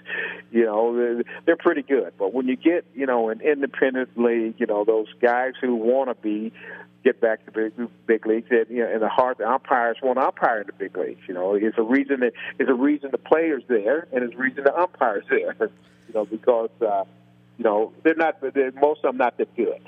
you 0.51 0.65
know, 0.65 0.95
they're, 0.95 1.23
they're 1.45 1.57
pretty 1.57 1.83
good. 1.83 2.13
But 2.17 2.33
when 2.33 2.47
you 2.47 2.55
get, 2.55 2.85
you 2.95 3.05
know, 3.05 3.29
an 3.29 3.41
independent 3.41 4.17
league, 4.17 4.55
you 4.57 4.65
know, 4.65 4.83
those 4.83 5.07
guys 5.21 5.53
who 5.61 5.75
want 5.75 6.09
to 6.09 6.15
be 6.15 6.51
get 7.03 7.19
back 7.19 7.45
to 7.45 7.51
big 7.51 7.73
big 8.05 8.25
leagues. 8.25 8.47
And, 8.49 8.65
you 8.69 8.83
know, 8.83 8.91
in 8.91 8.99
the 8.99 9.09
heart, 9.09 9.37
the 9.37 9.49
umpires 9.49 9.97
want 10.01 10.19
umpire 10.19 10.61
in 10.61 10.67
the 10.67 10.73
big 10.73 10.95
leagues. 10.97 11.21
You 11.27 11.33
know, 11.33 11.55
it's 11.55 11.77
a 11.77 11.83
reason 11.83 12.21
that 12.21 12.33
it's 12.59 12.69
a 12.69 12.73
reason 12.73 13.09
the 13.11 13.17
players 13.17 13.63
there, 13.67 14.07
and 14.11 14.23
it's 14.23 14.33
a 14.33 14.37
reason 14.37 14.63
the 14.63 14.75
umpires 14.75 15.25
there. 15.29 15.55
You 16.07 16.15
know, 16.15 16.25
because 16.25 16.69
uh, 16.81 17.05
you 17.57 17.63
know 17.63 17.93
they're 18.03 18.15
not. 18.15 18.41
They're, 18.41 18.73
most 18.73 18.97
of 18.97 19.03
them 19.03 19.17
not 19.17 19.37
that 19.37 19.55
good. 19.55 19.81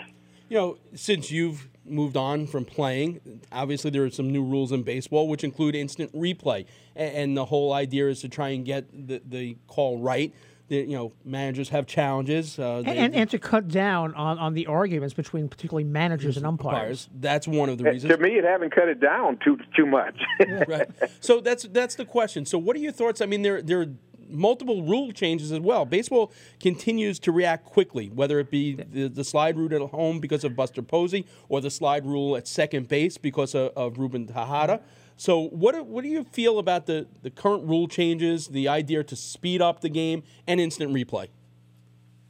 You 0.53 0.59
know, 0.59 0.77
since 0.93 1.31
you've 1.31 1.67
moved 1.83 2.15
on 2.15 2.45
from 2.45 2.63
playing, 2.63 3.41
obviously 3.51 3.89
there 3.89 4.03
are 4.03 4.11
some 4.11 4.29
new 4.29 4.43
rules 4.43 4.71
in 4.71 4.83
baseball, 4.83 5.27
which 5.27 5.43
include 5.43 5.73
instant 5.73 6.13
replay, 6.13 6.67
and, 6.95 7.15
and 7.15 7.35
the 7.35 7.45
whole 7.45 7.73
idea 7.73 8.07
is 8.07 8.21
to 8.21 8.29
try 8.29 8.49
and 8.49 8.63
get 8.63 8.85
the, 9.07 9.19
the 9.25 9.57
call 9.65 9.97
right 9.97 10.31
you 10.69 10.95
know 10.95 11.11
managers 11.25 11.69
have 11.69 11.87
challenges, 11.87 12.57
uh, 12.59 12.83
they, 12.85 12.97
and, 12.97 13.15
and 13.15 13.29
to 13.31 13.39
cut 13.39 13.67
down 13.67 14.13
on, 14.13 14.37
on 14.37 14.53
the 14.53 14.67
arguments 14.67 15.13
between 15.13 15.49
particularly 15.49 15.83
managers 15.83 16.37
and 16.37 16.45
umpires. 16.45 17.07
umpires. 17.07 17.09
That's 17.19 17.47
one 17.47 17.69
of 17.69 17.77
the 17.77 17.85
reasons. 17.85 18.13
To 18.13 18.21
me, 18.21 18.37
it 18.37 18.43
haven't 18.43 18.73
cut 18.73 18.87
it 18.87 18.99
down 18.99 19.39
too 19.43 19.57
too 19.75 19.85
much. 19.85 20.21
right. 20.67 20.87
So 21.19 21.41
that's 21.41 21.63
that's 21.63 21.95
the 21.95 22.05
question. 22.05 22.45
So 22.45 22.57
what 22.57 22.75
are 22.75 22.79
your 22.79 22.91
thoughts? 22.91 23.21
I 23.21 23.25
mean, 23.25 23.41
there 23.41 23.61
there 23.61 23.81
are 23.81 23.87
multiple 24.33 24.83
rule 24.83 25.11
changes 25.11 25.51
as 25.51 25.59
well. 25.59 25.85
Baseball 25.85 26.31
continues 26.59 27.19
to 27.19 27.31
react 27.31 27.65
quickly, 27.65 28.09
whether 28.09 28.39
it 28.39 28.49
be 28.49 28.75
the, 28.75 29.07
the 29.07 29.23
slide 29.23 29.57
rule 29.57 29.73
at 29.73 29.91
home 29.91 30.19
because 30.19 30.43
of 30.43 30.55
Buster 30.55 30.81
Posey 30.81 31.25
or 31.49 31.61
the 31.61 31.69
slide 31.69 32.05
rule 32.05 32.35
at 32.35 32.47
second 32.47 32.87
base 32.87 33.17
because 33.17 33.55
of, 33.55 33.71
of 33.75 33.97
Ruben 33.97 34.27
Tejada. 34.27 34.81
So, 35.15 35.49
what 35.49 35.85
what 35.85 36.03
do 36.03 36.09
you 36.09 36.23
feel 36.23 36.57
about 36.57 36.87
the, 36.87 37.07
the 37.21 37.29
current 37.29 37.63
rule 37.65 37.87
changes, 37.87 38.47
the 38.47 38.67
idea 38.67 39.03
to 39.03 39.15
speed 39.15 39.61
up 39.61 39.81
the 39.81 39.89
game, 39.89 40.23
and 40.47 40.59
instant 40.59 40.91
replay? 40.91 41.27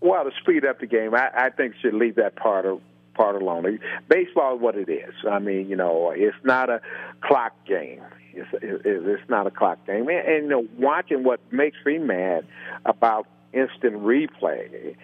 Well, 0.01 0.25
to 0.25 0.31
speed 0.41 0.65
up 0.65 0.81
the 0.81 0.85
game, 0.85 1.15
I, 1.15 1.29
I 1.33 1.49
think 1.49 1.75
should 1.81 1.93
leave 1.93 2.15
that 2.15 2.35
part 2.35 2.65
of 2.65 2.81
part 3.13 3.41
alone. 3.41 3.79
Baseball 4.09 4.55
is 4.55 4.61
what 4.61 4.75
it 4.75 4.89
is. 4.89 5.13
I 5.29 5.39
mean, 5.39 5.69
you 5.69 5.75
know, 5.75 6.11
it's 6.15 6.35
not 6.43 6.69
a 6.69 6.81
clock 7.21 7.53
game. 7.65 8.01
It's, 8.33 8.49
it's 8.61 9.29
not 9.29 9.47
a 9.47 9.51
clock 9.51 9.85
game. 9.85 10.07
And, 10.07 10.27
and 10.27 10.43
you 10.43 10.49
know, 10.49 10.67
watching 10.77 11.23
what 11.23 11.39
makes 11.51 11.77
me 11.85 11.97
mad 11.97 12.45
about 12.85 13.27
instant 13.53 13.95
replay 14.03 14.95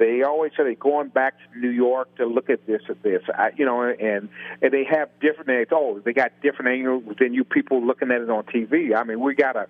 they 0.00 0.22
always 0.22 0.50
say 0.52 0.64
they're 0.64 0.74
going 0.74 1.08
back 1.08 1.34
to 1.38 1.58
New 1.58 1.68
York 1.68 2.16
to 2.16 2.24
look 2.24 2.48
at 2.48 2.66
this 2.66 2.80
at 2.88 3.02
this, 3.02 3.22
I, 3.28 3.50
you 3.56 3.66
know, 3.66 3.82
and 3.82 4.30
and 4.62 4.72
they 4.72 4.84
have 4.84 5.10
different 5.20 5.50
angles. 5.50 5.98
Oh, 5.98 6.00
they 6.02 6.14
got 6.14 6.32
different 6.42 6.70
angles 6.70 7.16
than 7.20 7.34
you 7.34 7.44
people 7.44 7.86
looking 7.86 8.10
at 8.10 8.22
it 8.22 8.30
on 8.30 8.44
TV. 8.44 8.96
I 8.96 9.04
mean, 9.04 9.20
we 9.20 9.34
got 9.34 9.56
a 9.56 9.66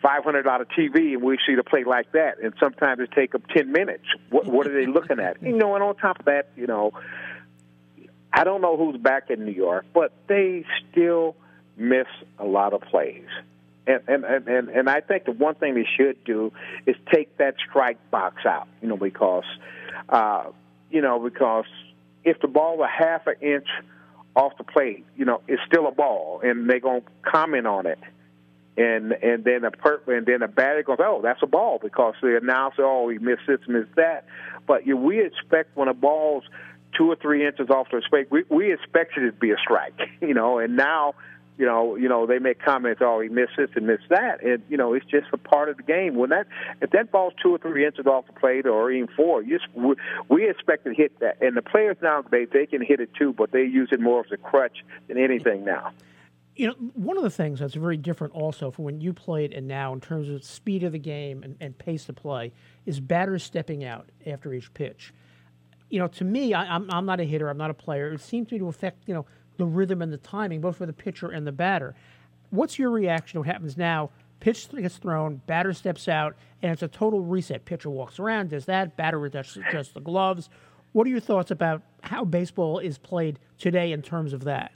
five 0.00 0.24
hundred 0.24 0.44
dollar 0.44 0.64
TV 0.64 1.12
and 1.12 1.22
we 1.22 1.38
see 1.46 1.54
the 1.54 1.62
play 1.62 1.84
like 1.84 2.12
that, 2.12 2.38
and 2.42 2.54
sometimes 2.58 3.00
it 3.00 3.10
take 3.14 3.32
them 3.32 3.42
ten 3.54 3.70
minutes. 3.70 4.04
What 4.30 4.46
what 4.46 4.66
are 4.66 4.72
they 4.72 4.86
looking 4.90 5.20
at? 5.20 5.42
You 5.42 5.56
know, 5.56 5.74
and 5.74 5.84
on 5.84 5.96
top 5.96 6.20
of 6.20 6.24
that, 6.24 6.48
you 6.56 6.66
know, 6.66 6.92
I 8.32 8.44
don't 8.44 8.62
know 8.62 8.78
who's 8.78 8.96
back 8.96 9.28
in 9.28 9.44
New 9.44 9.52
York, 9.52 9.84
but 9.92 10.12
they 10.28 10.64
still 10.90 11.36
miss 11.76 12.06
a 12.38 12.44
lot 12.44 12.72
of 12.72 12.80
plays 12.82 13.28
and, 13.86 14.00
and 14.08 14.48
and 14.48 14.68
and 14.68 14.90
I 14.90 15.00
think 15.00 15.24
the 15.24 15.32
one 15.32 15.54
thing 15.54 15.74
they 15.74 15.86
should 15.96 16.22
do 16.24 16.52
is 16.86 16.96
take 17.12 17.36
that 17.38 17.54
strike 17.68 17.98
box 18.10 18.44
out. 18.44 18.68
You 18.82 18.88
know, 18.88 18.96
because 18.96 19.44
uh, 20.08 20.44
you 20.90 21.00
know 21.00 21.18
because 21.20 21.66
if 22.24 22.40
the 22.40 22.48
ball 22.48 22.78
were 22.78 22.88
half 22.88 23.26
an 23.26 23.36
inch 23.40 23.68
off 24.34 24.52
the 24.58 24.64
plate, 24.64 25.06
you 25.16 25.24
know, 25.24 25.40
it's 25.46 25.62
still 25.66 25.86
a 25.86 25.92
ball, 25.92 26.40
and 26.42 26.68
they're 26.68 26.80
gonna 26.80 27.02
comment 27.22 27.66
on 27.66 27.86
it. 27.86 27.98
and 28.76 29.12
and 29.12 29.44
then 29.44 29.64
a 29.64 29.70
per 29.70 30.00
and 30.08 30.26
then 30.26 30.42
a 30.42 30.48
batter 30.48 30.82
goes, 30.82 30.98
oh, 31.00 31.20
that's 31.22 31.42
a 31.42 31.46
ball 31.46 31.78
because 31.80 32.14
the 32.20 32.36
announcer, 32.36 32.84
oh, 32.84 33.08
he 33.08 33.18
missed 33.18 33.42
this, 33.46 33.60
missed 33.68 33.94
that. 33.94 34.26
But 34.66 34.84
you, 34.86 34.96
we 34.96 35.24
expect 35.24 35.76
when 35.76 35.86
a 35.86 35.94
ball's 35.94 36.42
two 36.98 37.08
or 37.10 37.16
three 37.16 37.46
inches 37.46 37.70
off 37.70 37.86
the 37.92 38.02
spike, 38.04 38.28
we 38.32 38.44
we 38.48 38.72
expected 38.72 39.22
it 39.22 39.30
to 39.30 39.36
be 39.38 39.52
a 39.52 39.58
strike, 39.58 39.98
you 40.20 40.34
know, 40.34 40.58
and 40.58 40.76
now. 40.76 41.14
You 41.58 41.64
know, 41.64 41.96
you 41.96 42.08
know, 42.08 42.26
they 42.26 42.38
make 42.38 42.62
comments. 42.62 43.00
Oh, 43.02 43.20
he 43.20 43.28
missed 43.28 43.52
this 43.56 43.70
and 43.76 43.86
missed 43.86 44.08
that, 44.10 44.42
and 44.42 44.62
you 44.68 44.76
know, 44.76 44.92
it's 44.92 45.06
just 45.06 45.26
a 45.32 45.38
part 45.38 45.70
of 45.70 45.78
the 45.78 45.82
game. 45.82 46.14
When 46.14 46.28
that, 46.30 46.46
if 46.82 46.90
that 46.90 47.10
ball's 47.10 47.32
two 47.42 47.54
or 47.54 47.58
three 47.58 47.86
inches 47.86 48.06
off 48.06 48.26
the 48.26 48.34
plate, 48.34 48.66
or 48.66 48.90
even 48.90 49.08
four, 49.16 49.42
you 49.42 49.58
just, 49.58 49.70
we, 50.28 50.48
expect 50.48 50.84
to 50.84 50.92
hit 50.92 51.18
that. 51.20 51.40
And 51.40 51.56
the 51.56 51.62
players 51.62 51.96
now, 52.02 52.22
they 52.30 52.44
they 52.44 52.66
can 52.66 52.82
hit 52.82 53.00
it 53.00 53.10
too, 53.14 53.32
but 53.32 53.52
they 53.52 53.62
use 53.62 53.88
it 53.90 54.00
more 54.00 54.20
as 54.20 54.30
a 54.32 54.36
crutch 54.36 54.84
than 55.08 55.16
anything 55.16 55.64
now. 55.64 55.92
You 56.56 56.68
know, 56.68 56.74
one 56.94 57.16
of 57.16 57.22
the 57.22 57.30
things 57.30 57.60
that's 57.60 57.74
very 57.74 57.98
different 57.98 58.34
also 58.34 58.70
from 58.70 58.84
when 58.84 59.00
you 59.00 59.12
played 59.12 59.52
and 59.52 59.68
now 59.68 59.92
in 59.92 60.00
terms 60.00 60.28
of 60.28 60.42
speed 60.44 60.84
of 60.84 60.92
the 60.92 60.98
game 60.98 61.42
and, 61.42 61.56
and 61.60 61.76
pace 61.76 62.08
of 62.08 62.16
play 62.16 62.52
is 62.86 62.98
batters 63.00 63.42
stepping 63.42 63.84
out 63.84 64.10
after 64.26 64.52
each 64.54 64.72
pitch. 64.72 65.12
You 65.90 66.00
know, 66.00 66.08
to 66.08 66.24
me, 66.24 66.54
I, 66.54 66.74
I'm, 66.74 66.90
I'm 66.90 67.04
not 67.06 67.20
a 67.20 67.24
hitter, 67.24 67.48
I'm 67.48 67.58
not 67.58 67.70
a 67.70 67.74
player. 67.74 68.12
It 68.12 68.20
seems 68.20 68.48
to 68.48 68.54
me 68.54 68.58
to 68.60 68.68
affect, 68.68 69.06
you 69.06 69.14
know, 69.14 69.26
the 69.56 69.66
rhythm 69.66 70.02
and 70.02 70.12
the 70.12 70.18
timing, 70.18 70.60
both 70.60 70.76
for 70.76 70.86
the 70.86 70.92
pitcher 70.92 71.28
and 71.28 71.46
the 71.46 71.52
batter. 71.52 71.94
What's 72.50 72.78
your 72.78 72.90
reaction 72.90 73.34
to 73.34 73.40
what 73.40 73.48
happens 73.48 73.76
now? 73.76 74.10
Pitch 74.40 74.68
gets 74.70 74.96
thrown, 74.96 75.40
batter 75.46 75.72
steps 75.72 76.08
out, 76.08 76.36
and 76.62 76.70
it's 76.72 76.82
a 76.82 76.88
total 76.88 77.20
reset. 77.20 77.64
Pitcher 77.64 77.90
walks 77.90 78.18
around, 78.18 78.50
does 78.50 78.66
that, 78.66 78.96
batter 78.96 79.24
adjusts, 79.24 79.90
the 79.94 80.00
gloves. 80.00 80.50
What 80.92 81.06
are 81.06 81.10
your 81.10 81.20
thoughts 81.20 81.50
about 81.50 81.82
how 82.02 82.24
baseball 82.24 82.78
is 82.78 82.98
played 82.98 83.38
today 83.58 83.92
in 83.92 84.02
terms 84.02 84.32
of 84.32 84.44
that? 84.44 84.72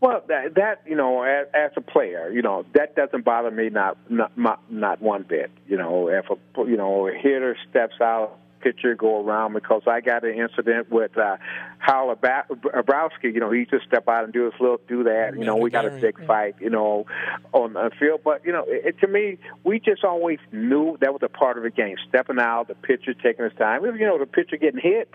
Well, 0.00 0.22
that, 0.28 0.54
that 0.56 0.82
you 0.86 0.94
know, 0.94 1.22
as, 1.22 1.46
as 1.54 1.70
a 1.76 1.80
player, 1.80 2.30
you 2.30 2.42
know, 2.42 2.66
that 2.74 2.94
doesn't 2.94 3.24
bother 3.24 3.50
me 3.50 3.70
not 3.70 3.96
not 4.10 4.70
not 4.70 5.00
one 5.00 5.22
bit. 5.22 5.50
You 5.66 5.78
know, 5.78 6.08
if 6.08 6.26
a 6.30 6.68
you 6.68 6.76
know 6.76 7.08
a 7.08 7.14
hitter 7.14 7.56
steps 7.70 7.94
out, 8.00 8.38
pitcher 8.60 8.94
go 8.94 9.24
around 9.24 9.52
because 9.54 9.82
I 9.86 10.00
got 10.00 10.24
an 10.24 10.34
incident 10.34 10.90
with 10.90 11.16
uh, 11.16 11.36
Al 11.86 12.14
Hrabosky. 12.14 13.32
You 13.34 13.40
know, 13.40 13.50
he 13.50 13.64
just 13.64 13.86
step 13.86 14.08
out 14.08 14.24
and 14.24 14.32
do 14.32 14.44
his 14.44 14.54
little 14.60 14.80
do 14.88 15.04
that. 15.04 15.38
You 15.38 15.44
know, 15.44 15.56
we 15.56 15.70
got 15.70 15.86
a 15.86 15.90
big 15.90 16.24
fight. 16.26 16.56
You 16.60 16.70
know, 16.70 17.06
on 17.52 17.74
the 17.74 17.90
field. 17.98 18.20
But 18.24 18.44
you 18.44 18.52
know, 18.52 18.64
it, 18.66 18.98
to 19.00 19.06
me, 19.06 19.38
we 19.64 19.80
just 19.80 20.04
always 20.04 20.38
knew 20.52 20.96
that 21.00 21.12
was 21.12 21.22
a 21.22 21.28
part 21.28 21.56
of 21.56 21.62
the 21.62 21.70
game. 21.70 21.96
Stepping 22.08 22.38
out, 22.38 22.68
the 22.68 22.74
pitcher 22.74 23.14
taking 23.14 23.44
his 23.44 23.54
time. 23.54 23.84
You 23.84 24.06
know, 24.06 24.18
the 24.18 24.26
pitcher 24.26 24.56
getting 24.56 24.80
hit 24.80 25.12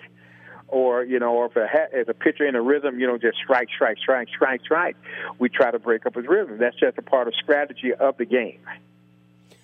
or 0.72 1.04
you 1.04 1.20
know, 1.20 1.34
or 1.34 1.46
if 1.48 1.56
a 1.56 1.68
if 1.92 2.08
a 2.08 2.14
pitcher 2.14 2.48
in 2.48 2.56
a 2.56 2.62
rhythm, 2.62 3.00
you 3.00 3.06
know, 3.06 3.18
just 3.18 3.38
strike, 3.38 3.68
strike, 3.76 3.98
strike, 3.98 4.30
strike, 4.30 4.62
strike, 4.62 4.96
we 5.38 5.50
try 5.50 5.70
to 5.70 5.80
break 5.80 6.06
up 6.06 6.16
his 6.16 6.26
rhythm. 6.28 6.58
That's 6.58 6.80
just 6.80 6.98
a 6.98 7.02
part 7.02 7.28
of 7.28 7.36
strategy 7.36 7.94
of 7.94 8.18
the 8.18 8.26
game. 8.26 8.60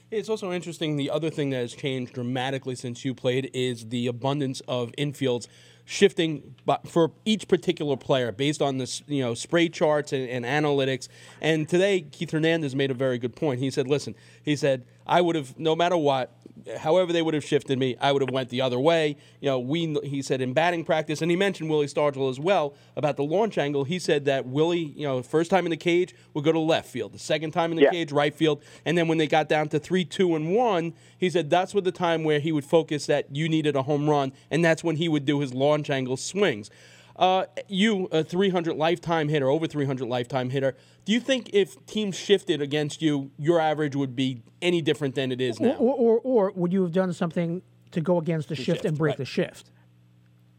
It's 0.10 0.30
also 0.30 0.54
interesting. 0.54 0.96
The 0.96 1.10
other 1.10 1.30
thing 1.30 1.50
that 1.50 1.58
has 1.58 1.74
changed 1.74 2.14
dramatically 2.14 2.76
since 2.76 3.04
you 3.04 3.14
played 3.14 3.52
is 3.54 3.90
the 3.90 4.08
abundance 4.08 4.62
of 4.66 4.94
infields 4.98 5.48
shifting 5.84 6.56
for 6.86 7.12
each 7.26 7.48
particular 7.50 7.98
player 7.98 8.32
based 8.32 8.62
on 8.62 8.78
this, 8.78 9.04
you 9.08 9.22
know, 9.22 9.34
spray 9.34 9.68
charts 9.68 10.14
and, 10.14 10.30
and, 10.30 10.46
analytics. 10.46 11.10
And 11.42 11.68
today, 11.68 12.02
Keith 12.02 12.32
Hernandez 12.32 12.74
made 12.74 12.90
a 12.90 12.94
very 12.94 13.18
good 13.18 13.36
point. 13.36 13.60
He 13.60 13.70
said, 13.70 13.88
"Listen," 13.88 14.16
he 14.44 14.56
said, 14.56 14.86
"I 15.06 15.20
would 15.20 15.36
have, 15.36 15.60
no 15.60 15.76
matter 15.76 15.98
what, 15.98 16.34
however 16.80 17.14
they 17.14 17.22
would 17.22 17.34
have 17.34 17.44
shifted 17.44 17.78
me, 17.80 17.96
I 18.00 18.12
would 18.12 18.22
have 18.22 18.32
went 18.32 18.50
the 18.50 18.62
other 18.62 18.80
way. 18.80 19.18
You 19.42 19.50
know, 19.50 19.60
we 19.60 19.98
he 20.04 20.22
said 20.22 20.42
in 20.42 20.54
batting 20.54 20.84
practice, 20.84 21.22
and 21.22 21.32
he 21.32 21.38
mentioned 21.38 21.70
Willie 21.70 21.88
Stargell 21.88 22.30
as 22.30 22.40
well 22.40 22.76
about 22.96 23.18
the 23.18 23.24
launch 23.24 23.58
angle. 23.58 23.84
He 23.84 24.00
said 24.00 24.26
that 24.26 24.46
Willie, 24.46 24.94
you 24.96 25.08
know, 25.08 25.22
first 25.22 25.50
time 25.50 25.66
in 25.66 25.70
the 25.70 25.78
cage 25.78 26.16
would 26.34 26.44
go 26.44 26.52
to 26.52 26.60
left 26.60 26.90
field, 26.90 27.14
the 27.14 27.20
second 27.20 27.52
time 27.52 27.72
in 27.72 27.78
the 27.78 27.84
yeah. 27.84 27.92
cage 27.92 28.12
right 28.12 28.34
field, 28.34 28.62
and 28.86 28.98
then 28.98 29.08
when 29.08 29.18
they 29.18 29.28
got 29.28 29.50
down 29.50 29.70
to 29.70 29.80
three, 29.80 30.06
two, 30.06 30.36
and 30.36 30.56
one, 30.56 30.94
he 31.18 31.30
said 31.30 31.50
that's 31.50 31.74
what 31.74 31.84
the 31.84 31.92
time 31.92 32.24
where 32.24 32.40
he 32.40 32.52
would 32.52 32.66
focus 32.66 33.06
that 33.08 33.36
you 33.36 33.50
needed 33.50 33.76
a 33.76 33.84
home 33.84 34.10
run, 34.10 34.34
and 34.52 34.64
that's 34.64 34.84
when 34.84 34.96
he 34.96 35.10
would 35.10 35.26
do 35.26 35.40
his 35.40 35.54
launch 35.54 35.90
angle 35.90 36.18
swings. 36.18 36.70
Uh, 37.18 37.46
you, 37.68 38.08
a 38.12 38.24
300 38.24 38.76
lifetime 38.76 39.28
hitter, 39.28 39.50
over 39.50 39.66
300 39.66 40.08
lifetime 40.08 40.50
hitter, 40.52 40.76
do 41.06 41.12
you 41.12 41.20
think 41.20 41.50
if 41.52 41.84
teams 41.88 42.16
shifted 42.16 42.62
against 42.62 43.02
you, 43.02 43.32
your 43.38 43.60
average 43.60 43.96
would 43.96 44.16
be 44.16 44.44
any 44.62 44.82
different 44.82 45.16
than 45.16 45.32
it 45.32 45.42
is 45.42 45.60
now? 45.60 45.72
Or, 45.78 45.96
or, 45.96 46.20
or 46.24 46.52
would 46.56 46.72
you 46.72 46.84
have 46.84 46.92
done 46.92 47.12
something 47.14 47.64
to 47.92 48.02
go 48.02 48.20
against 48.20 48.50
the, 48.50 48.56
the 48.56 48.64
shift, 48.64 48.78
shift, 48.78 48.86
and 48.86 48.98
break 48.98 49.12
right. 49.12 49.18
the 49.18 49.26
shift? 49.26 49.72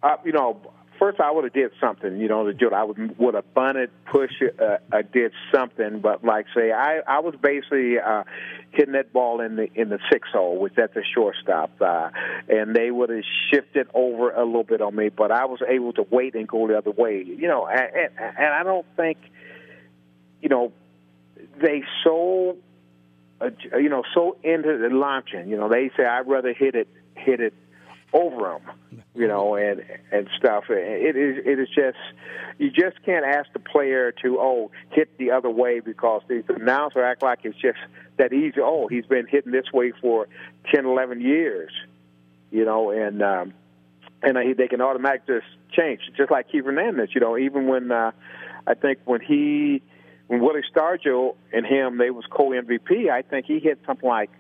Uh, 0.03 0.17
you 0.25 0.33
know, 0.33 0.61
first 0.99 1.21
I 1.21 1.31
would 1.31 1.45
have 1.45 1.53
did 1.53 1.71
something, 1.81 2.19
you 2.19 2.29
know, 2.29 2.47
to 2.47 2.55
do 2.55 2.67
it. 2.67 2.73
I 2.73 2.85
would 2.85 3.19
would 3.19 3.35
have 3.35 3.53
bunted, 3.55 3.91
push 4.07 4.31
uh, 4.43 4.79
I 4.93 5.03
did 5.03 5.33
something. 5.53 6.01
But 6.01 6.25
like 6.25 6.47
say, 6.55 6.73
I 6.73 7.01
I 7.07 7.21
was 7.21 7.35
basically 7.41 7.99
uh, 7.99 8.25
hitting 8.71 8.93
that 8.93 9.13
ball 9.13 9.41
in 9.41 9.57
the 9.57 9.69
in 9.75 9.89
the 9.89 9.99
six 10.11 10.29
hole, 10.33 10.59
which 10.59 10.75
that's 10.77 10.97
a 10.97 11.03
shortstop, 11.15 11.71
uh, 11.81 12.11
and 12.49 12.75
they 12.75 12.91
would 12.91 13.11
have 13.11 13.25
shifted 13.51 13.89
over 13.95 14.31
a 14.31 14.45
little 14.45 14.65
bit 14.65 14.81
on 14.81 14.95
me. 14.95 15.09
But 15.09 15.31
I 15.31 15.47
was 15.47 15.61
able 15.67 15.93
to 15.95 16.07
wait 16.11 16.35
and 16.35 16.47
go 16.47 16.67
the 16.67 16.77
other 16.77 16.91
way, 16.91 17.23
you 17.23 17.49
know. 17.49 17.67
And, 17.67 17.95
and, 17.95 18.11
and 18.39 18.55
I 18.55 18.63
don't 18.63 18.87
think, 18.97 19.19
you 20.41 20.49
know, 20.49 20.73
they 21.61 21.83
so. 22.05 22.57
Uh, 23.41 23.51
you 23.79 23.89
know, 23.89 24.03
so 24.15 24.37
into 24.43 24.79
the 24.79 24.89
launching. 24.91 25.49
You 25.49 25.57
know, 25.57 25.69
they 25.69 25.93
say 25.97 26.05
I'd 26.05 26.27
rather 26.27 26.53
hit 26.53 26.75
it, 26.75 26.89
hit 27.15 27.39
it 27.39 27.55
over 28.13 28.59
them, 28.59 29.03
you 29.15 29.29
know, 29.29 29.55
and 29.55 29.85
and 30.11 30.29
stuff. 30.39 30.65
It 30.69 31.17
is 31.17 31.45
it 31.45 31.59
is 31.59 31.69
just 31.69 31.99
you 32.59 32.71
just 32.71 33.03
can't 33.05 33.25
ask 33.25 33.53
the 33.53 33.59
player 33.59 34.13
to 34.23 34.39
oh 34.41 34.71
hit 34.91 35.17
the 35.19 35.31
other 35.31 35.51
way 35.51 35.81
because 35.81 36.23
the 36.29 36.43
announcer 36.55 37.03
act 37.03 37.23
like 37.23 37.41
it's 37.43 37.59
just 37.59 37.79
that 38.17 38.33
easy. 38.33 38.61
Oh, 38.61 38.89
he's 38.89 39.07
been 39.07 39.27
hitting 39.27 39.53
this 39.53 39.73
way 39.73 39.93
for 40.01 40.29
ten, 40.73 40.87
eleven 40.87 41.21
years, 41.21 41.71
you 42.51 42.65
know, 42.65 42.91
and 42.91 43.23
um, 43.23 43.55
and 44.23 44.37
uh, 44.37 44.41
they 44.57 44.69
can 44.69 44.81
automatically 44.81 45.37
just 45.37 45.47
change, 45.73 46.01
just 46.17 46.31
like 46.31 46.51
Keith 46.51 46.65
Hernandez. 46.65 47.11
You 47.15 47.21
know, 47.21 47.37
even 47.37 47.67
when 47.69 47.93
uh, 47.93 48.13
I 48.67 48.75
think 48.75 48.99
when 49.05 49.21
he 49.21 49.83
when 50.29 50.41
Willie 50.41 50.63
Stargell 50.75 51.37
and 51.53 51.67
him 51.67 51.99
they 51.99 52.11
was 52.11 52.25
co 52.31 52.51
MVP, 52.51 53.11
I 53.11 53.23
think 53.23 53.47
he 53.47 53.59
hit 53.59 53.79
something 53.87 54.09
like 54.09 54.31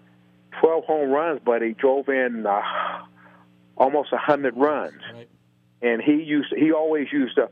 twelve 0.60 0.84
home 0.84 1.10
runs, 1.10 1.40
but 1.44 1.62
he 1.62 1.72
drove 1.72 2.08
in. 2.08 2.46
Uh, 2.46 2.62
almost 3.78 4.12
a 4.12 4.18
hundred 4.18 4.56
runs, 4.56 5.00
right. 5.14 5.28
and 5.80 6.02
he 6.02 6.22
used 6.22 6.52
he 6.54 6.72
always 6.72 7.06
used 7.10 7.36
the 7.36 7.48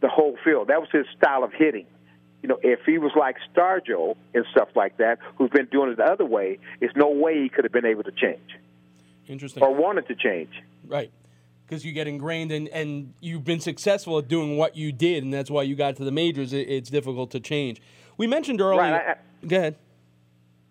the 0.00 0.08
whole 0.08 0.36
field. 0.44 0.68
That 0.68 0.80
was 0.80 0.90
his 0.92 1.06
style 1.16 1.44
of 1.44 1.52
hitting. 1.52 1.86
You 2.42 2.48
know, 2.48 2.58
if 2.62 2.80
he 2.84 2.98
was 2.98 3.12
like 3.16 3.36
Stargell 3.54 4.16
and 4.34 4.44
stuff 4.50 4.68
like 4.74 4.96
that, 4.96 5.20
who's 5.36 5.50
been 5.50 5.66
doing 5.66 5.92
it 5.92 5.96
the 5.96 6.04
other 6.04 6.24
way, 6.24 6.58
there's 6.80 6.96
no 6.96 7.08
way 7.08 7.40
he 7.40 7.48
could 7.48 7.64
have 7.64 7.72
been 7.72 7.86
able 7.86 8.02
to 8.02 8.10
change. 8.10 8.58
Interesting. 9.28 9.62
Or 9.62 9.72
wanted 9.72 10.08
to 10.08 10.16
change. 10.16 10.50
Right. 10.84 11.12
Because 11.64 11.84
you 11.84 11.92
get 11.92 12.08
ingrained 12.08 12.50
and, 12.50 12.68
and 12.68 13.14
you've 13.20 13.44
been 13.44 13.60
successful 13.60 14.18
at 14.18 14.26
doing 14.26 14.56
what 14.56 14.76
you 14.76 14.90
did, 14.90 15.22
and 15.22 15.32
that's 15.32 15.50
why 15.50 15.62
you 15.62 15.76
got 15.76 15.94
to 15.96 16.04
the 16.04 16.10
majors. 16.10 16.52
It, 16.52 16.68
it's 16.68 16.90
difficult 16.90 17.30
to 17.30 17.40
change. 17.40 17.80
We 18.16 18.26
mentioned 18.26 18.60
earlier. 18.60 18.90
Right. 18.90 19.16
I, 19.42 19.46
Go 19.46 19.56
ahead. 19.56 19.76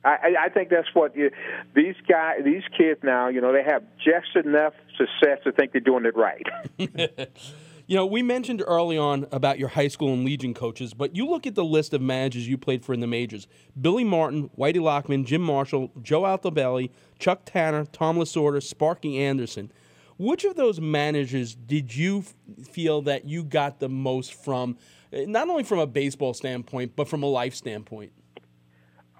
I, 0.04 0.34
I 0.46 0.50
think 0.50 0.70
that's 0.70 0.88
what 0.94 1.16
you, 1.16 1.30
these 1.76 1.96
guys, 2.08 2.40
these 2.44 2.64
kids 2.76 3.02
now, 3.04 3.28
you 3.28 3.40
know, 3.40 3.54
they 3.54 3.64
have 3.64 3.84
just 4.04 4.36
enough 4.36 4.74
success 4.98 5.40
to 5.44 5.52
think 5.52 5.74
they're 5.74 5.82
doing 5.82 6.06
it 6.06 6.16
right. 6.16 6.46
you 7.88 7.96
know, 7.96 8.06
we 8.06 8.24
mentioned 8.24 8.64
early 8.66 8.98
on 8.98 9.28
about 9.32 9.60
your 9.60 9.70
high 9.70 9.88
school 9.88 10.14
and 10.14 10.26
Legion 10.26 10.54
coaches, 10.54 10.94
but 10.94 11.16
you 11.16 11.28
look 11.28 11.46
at 11.46 11.56
the 11.56 11.64
list 11.64 11.94
of 11.94 12.02
managers 12.02 12.48
you 12.48 12.58
played 12.58 12.84
for 12.84 12.94
in 12.94 13.00
the 13.00 13.08
majors: 13.08 13.48
Billy 13.80 14.04
Martin, 14.04 14.50
Whitey 14.58 14.82
Lockman, 14.82 15.26
Jim 15.26 15.42
Marshall, 15.42 15.92
Joe 16.02 16.22
Altobelli, 16.22 16.90
Chuck 17.20 17.42
Tanner, 17.46 17.86
Tom 17.86 18.18
Lasorda, 18.18 18.64
Sparky 18.64 19.20
Anderson. 19.20 19.72
Which 20.18 20.46
of 20.46 20.56
those 20.56 20.80
managers 20.80 21.56
did 21.56 21.96
you 21.96 22.24
feel 22.72 23.02
that 23.04 23.26
you 23.26 23.44
got 23.44 23.80
the 23.80 23.90
most 23.90 24.36
from, 24.36 24.78
eh, 25.12 25.26
not 25.28 25.50
only 25.50 25.64
from 25.64 25.80
a 25.80 25.88
baseball 25.88 26.36
standpoint, 26.36 26.96
but 26.96 27.08
from 27.08 27.24
a 27.24 27.28
life 27.28 27.56
standpoint? 27.56 28.12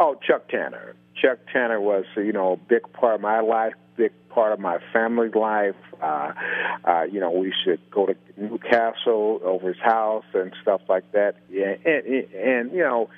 Oh, 0.04 0.16
Chuck 0.28 0.50
Tanner. 0.50 0.96
Chuck 1.16 1.38
Tanner 1.54 1.80
was, 1.80 2.06
you 2.18 2.32
know, 2.32 2.54
a 2.54 2.58
big 2.58 2.92
part 2.92 3.14
of 3.14 3.22
my 3.22 3.40
life, 3.40 3.74
big 3.96 4.12
part 4.30 4.52
of 4.52 4.60
my 4.60 4.80
family's 4.92 5.36
life. 5.36 5.76
Uh, 6.02 6.34
uh, 6.84 7.04
you 7.04 7.20
know, 7.20 7.30
we 7.30 7.54
should 7.64 7.80
go 7.92 8.08
to 8.08 8.16
New 8.36 8.58
Castle 8.58 9.40
over 9.44 9.68
his 9.68 9.78
house 9.78 10.26
and 10.34 10.56
stuff 10.60 10.82
like 10.90 11.12
that. 11.12 11.36
Yeah, 11.52 11.76
and, 11.86 12.06
and, 12.08 12.34
and 12.34 12.72
you 12.72 12.80
know, 12.80 13.12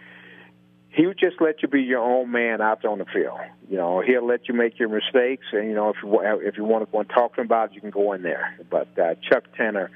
he 0.89 1.07
would 1.07 1.17
just 1.17 1.39
let 1.39 1.61
you 1.61 1.69
be 1.69 1.81
your 1.83 2.01
own 2.01 2.29
man 2.31 2.59
out 2.59 2.83
on 2.83 2.97
the 2.97 3.05
field. 3.05 3.39
You 3.69 3.77
know, 3.77 4.01
he'll 4.01 4.27
let 4.27 4.49
you 4.49 4.53
make 4.53 4.77
your 4.77 4.89
mistakes, 4.89 5.45
and 5.53 5.69
you 5.69 5.75
know, 5.75 5.91
if 5.91 5.95
you 6.03 6.19
if 6.45 6.57
you 6.57 6.65
want 6.65 6.85
to 6.85 6.91
go 6.91 6.99
and 6.99 7.09
talk 7.09 7.35
to 7.35 7.41
him 7.41 7.47
about 7.47 7.69
it, 7.69 7.75
you 7.75 7.81
can 7.81 7.91
go 7.91 8.11
in 8.11 8.23
there. 8.23 8.59
But 8.69 8.89
uh, 8.99 9.15
Chuck 9.31 9.45
Tanner, 9.55 9.89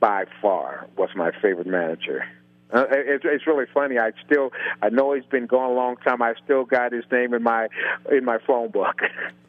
by 0.00 0.24
far, 0.40 0.86
was 0.96 1.10
my 1.14 1.30
favorite 1.42 1.66
manager. 1.66 2.24
Uh, 2.72 2.86
it's, 2.90 3.24
it's 3.26 3.46
really 3.46 3.66
funny. 3.72 3.98
I 3.98 4.12
still, 4.24 4.50
I 4.80 4.88
know 4.88 5.12
he's 5.12 5.26
been 5.26 5.46
gone 5.46 5.70
a 5.70 5.74
long 5.74 5.96
time. 5.96 6.22
I 6.22 6.34
still 6.44 6.64
got 6.64 6.92
his 6.92 7.04
name 7.12 7.34
in 7.34 7.42
my 7.42 7.68
in 8.10 8.24
my 8.24 8.38
phone 8.46 8.70
book. 8.70 9.00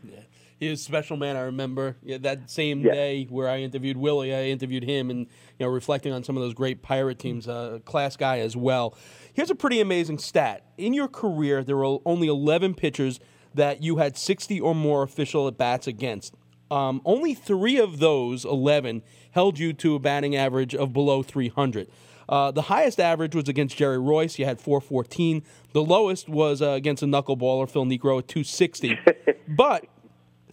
yeah. 0.04 0.20
He 0.60 0.70
was 0.70 0.80
a 0.80 0.84
special 0.84 1.18
man. 1.18 1.36
I 1.36 1.42
remember 1.42 1.98
yeah, 2.04 2.20
that 2.20 2.50
same 2.50 2.82
yeah. 2.82 2.94
day 2.94 3.28
where 3.30 3.50
I 3.50 3.60
interviewed 3.60 3.98
Willie. 3.98 4.34
I 4.34 4.46
interviewed 4.46 4.86
him, 4.86 5.10
and 5.10 5.20
you 5.20 5.66
know, 5.66 5.68
reflecting 5.68 6.14
on 6.14 6.24
some 6.24 6.38
of 6.38 6.44
those 6.44 6.54
great 6.54 6.82
pirate 6.82 7.20
teams. 7.20 7.50
Uh, 7.50 7.80
class 7.84 8.16
guy 8.16 8.40
as 8.40 8.56
well. 8.56 8.96
Here's 9.34 9.50
a 9.50 9.56
pretty 9.56 9.82
amazing 9.82 10.20
stat. 10.20 10.64
In 10.78 10.94
your 10.94 11.10
career, 11.10 11.66
there 11.66 11.76
were 11.76 11.98
only 12.06 12.30
11 12.30 12.76
pitchers 12.76 13.20
that 13.54 13.84
you 13.84 13.98
had 13.98 14.16
60 14.16 14.62
or 14.62 14.74
more 14.74 15.04
official 15.04 15.50
at 15.50 15.58
bats 15.58 15.86
against. 15.86 16.34
Um, 16.72 17.02
only 17.04 17.34
three 17.34 17.78
of 17.78 18.00
those 18.00 18.46
11 18.46 19.04
held 19.32 19.60
you 19.60 19.74
to 19.74 19.96
a 19.96 20.00
batting 20.00 20.36
average 20.36 20.74
of 20.74 20.94
below 20.94 21.24
300. 21.24 21.90
Uh, 22.28 22.52
the 22.52 22.64
highest 22.64 23.00
average 23.00 23.36
was 23.36 23.48
against 23.48 23.78
Jerry 23.78 23.98
Reuss. 23.98 24.40
You 24.40 24.46
had 24.46 24.60
414. 24.60 25.44
The 25.74 25.84
lowest 25.84 26.30
was 26.30 26.62
uh, 26.62 26.72
against 26.72 27.04
a 27.04 27.06
knuckleballer, 27.06 27.70
Phil 27.70 27.86
Niekro, 27.86 28.20
at 28.20 28.28
260. 28.28 28.98
but 29.48 29.86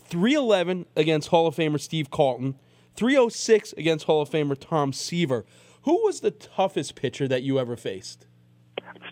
311 0.04 0.86
against 0.96 1.28
Hall 1.28 1.46
of 1.46 1.56
Famer 1.56 1.80
Steve 1.80 2.10
Carlton, 2.10 2.56
306 2.96 3.72
against 3.74 4.06
Hall 4.06 4.22
of 4.22 4.30
Famer 4.30 4.58
Tom 4.58 4.92
Seaver. 4.92 5.44
Who 5.82 6.04
was 6.04 6.20
the 6.20 6.30
toughest 6.30 6.94
pitcher 6.94 7.26
that 7.28 7.42
you 7.42 7.58
ever 7.58 7.76
faced? 7.76 8.26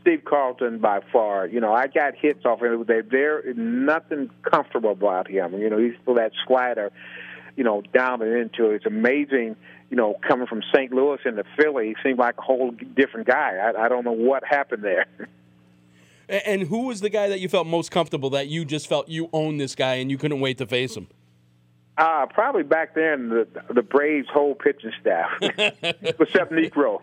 Steve 0.01 0.23
Carlton 0.25 0.79
by 0.79 1.01
far. 1.13 1.47
You 1.47 1.61
know, 1.61 1.73
I 1.73 1.87
got 1.87 2.15
hits 2.15 2.45
off 2.45 2.63
him. 2.63 2.85
They 2.87 3.01
there 3.01 3.43
nothing 3.55 4.31
comfortable 4.43 4.93
about 4.93 5.29
him. 5.29 5.59
You 5.59 5.71
know, 5.71 5.79
he's 5.79 5.95
still 6.03 6.15
that 6.15 6.33
slider, 6.47 6.91
you 7.59 7.65
know, 7.65 7.83
down 7.93 8.23
and 8.23 8.33
into. 8.33 8.71
It's 8.71 8.87
amazing. 8.87 9.57
You 9.91 9.97
know, 9.97 10.15
coming 10.27 10.47
from 10.47 10.63
St. 10.73 10.93
Louis 10.93 11.19
into 11.25 11.43
Philly, 11.59 11.89
he 11.89 11.97
seemed 12.09 12.19
like 12.19 12.39
a 12.39 12.43
whole 12.43 12.71
different 12.71 13.27
guy. 13.27 13.57
I, 13.57 13.87
I 13.87 13.89
don't 13.89 14.05
know 14.05 14.13
what 14.13 14.45
happened 14.45 14.85
there. 14.85 15.07
And 16.31 16.65
who 16.65 16.89
was 16.89 17.01
the 17.01 17.09
guy 17.09 17.31
that 17.31 17.41
you 17.41 17.49
felt 17.49 17.67
most 17.67 17.91
comfortable 17.91 18.29
that 18.31 18.49
you 18.49 18.67
just 18.67 18.87
felt 18.87 19.09
you 19.09 19.31
owned 19.33 19.59
this 19.59 19.75
guy 19.75 19.95
and 19.95 20.11
you 20.11 20.19
couldn't 20.19 20.41
wait 20.41 20.59
to 20.59 20.67
face 20.67 20.95
him? 20.95 21.09
Uh, 21.97 22.27
probably 22.27 22.63
back 22.63 22.95
then, 22.95 23.31
the 23.31 23.49
the 23.73 23.81
Braves' 23.81 24.29
whole 24.31 24.55
pitching 24.55 24.93
staff, 25.01 25.31
except 25.41 26.53
Niekro. 26.53 27.01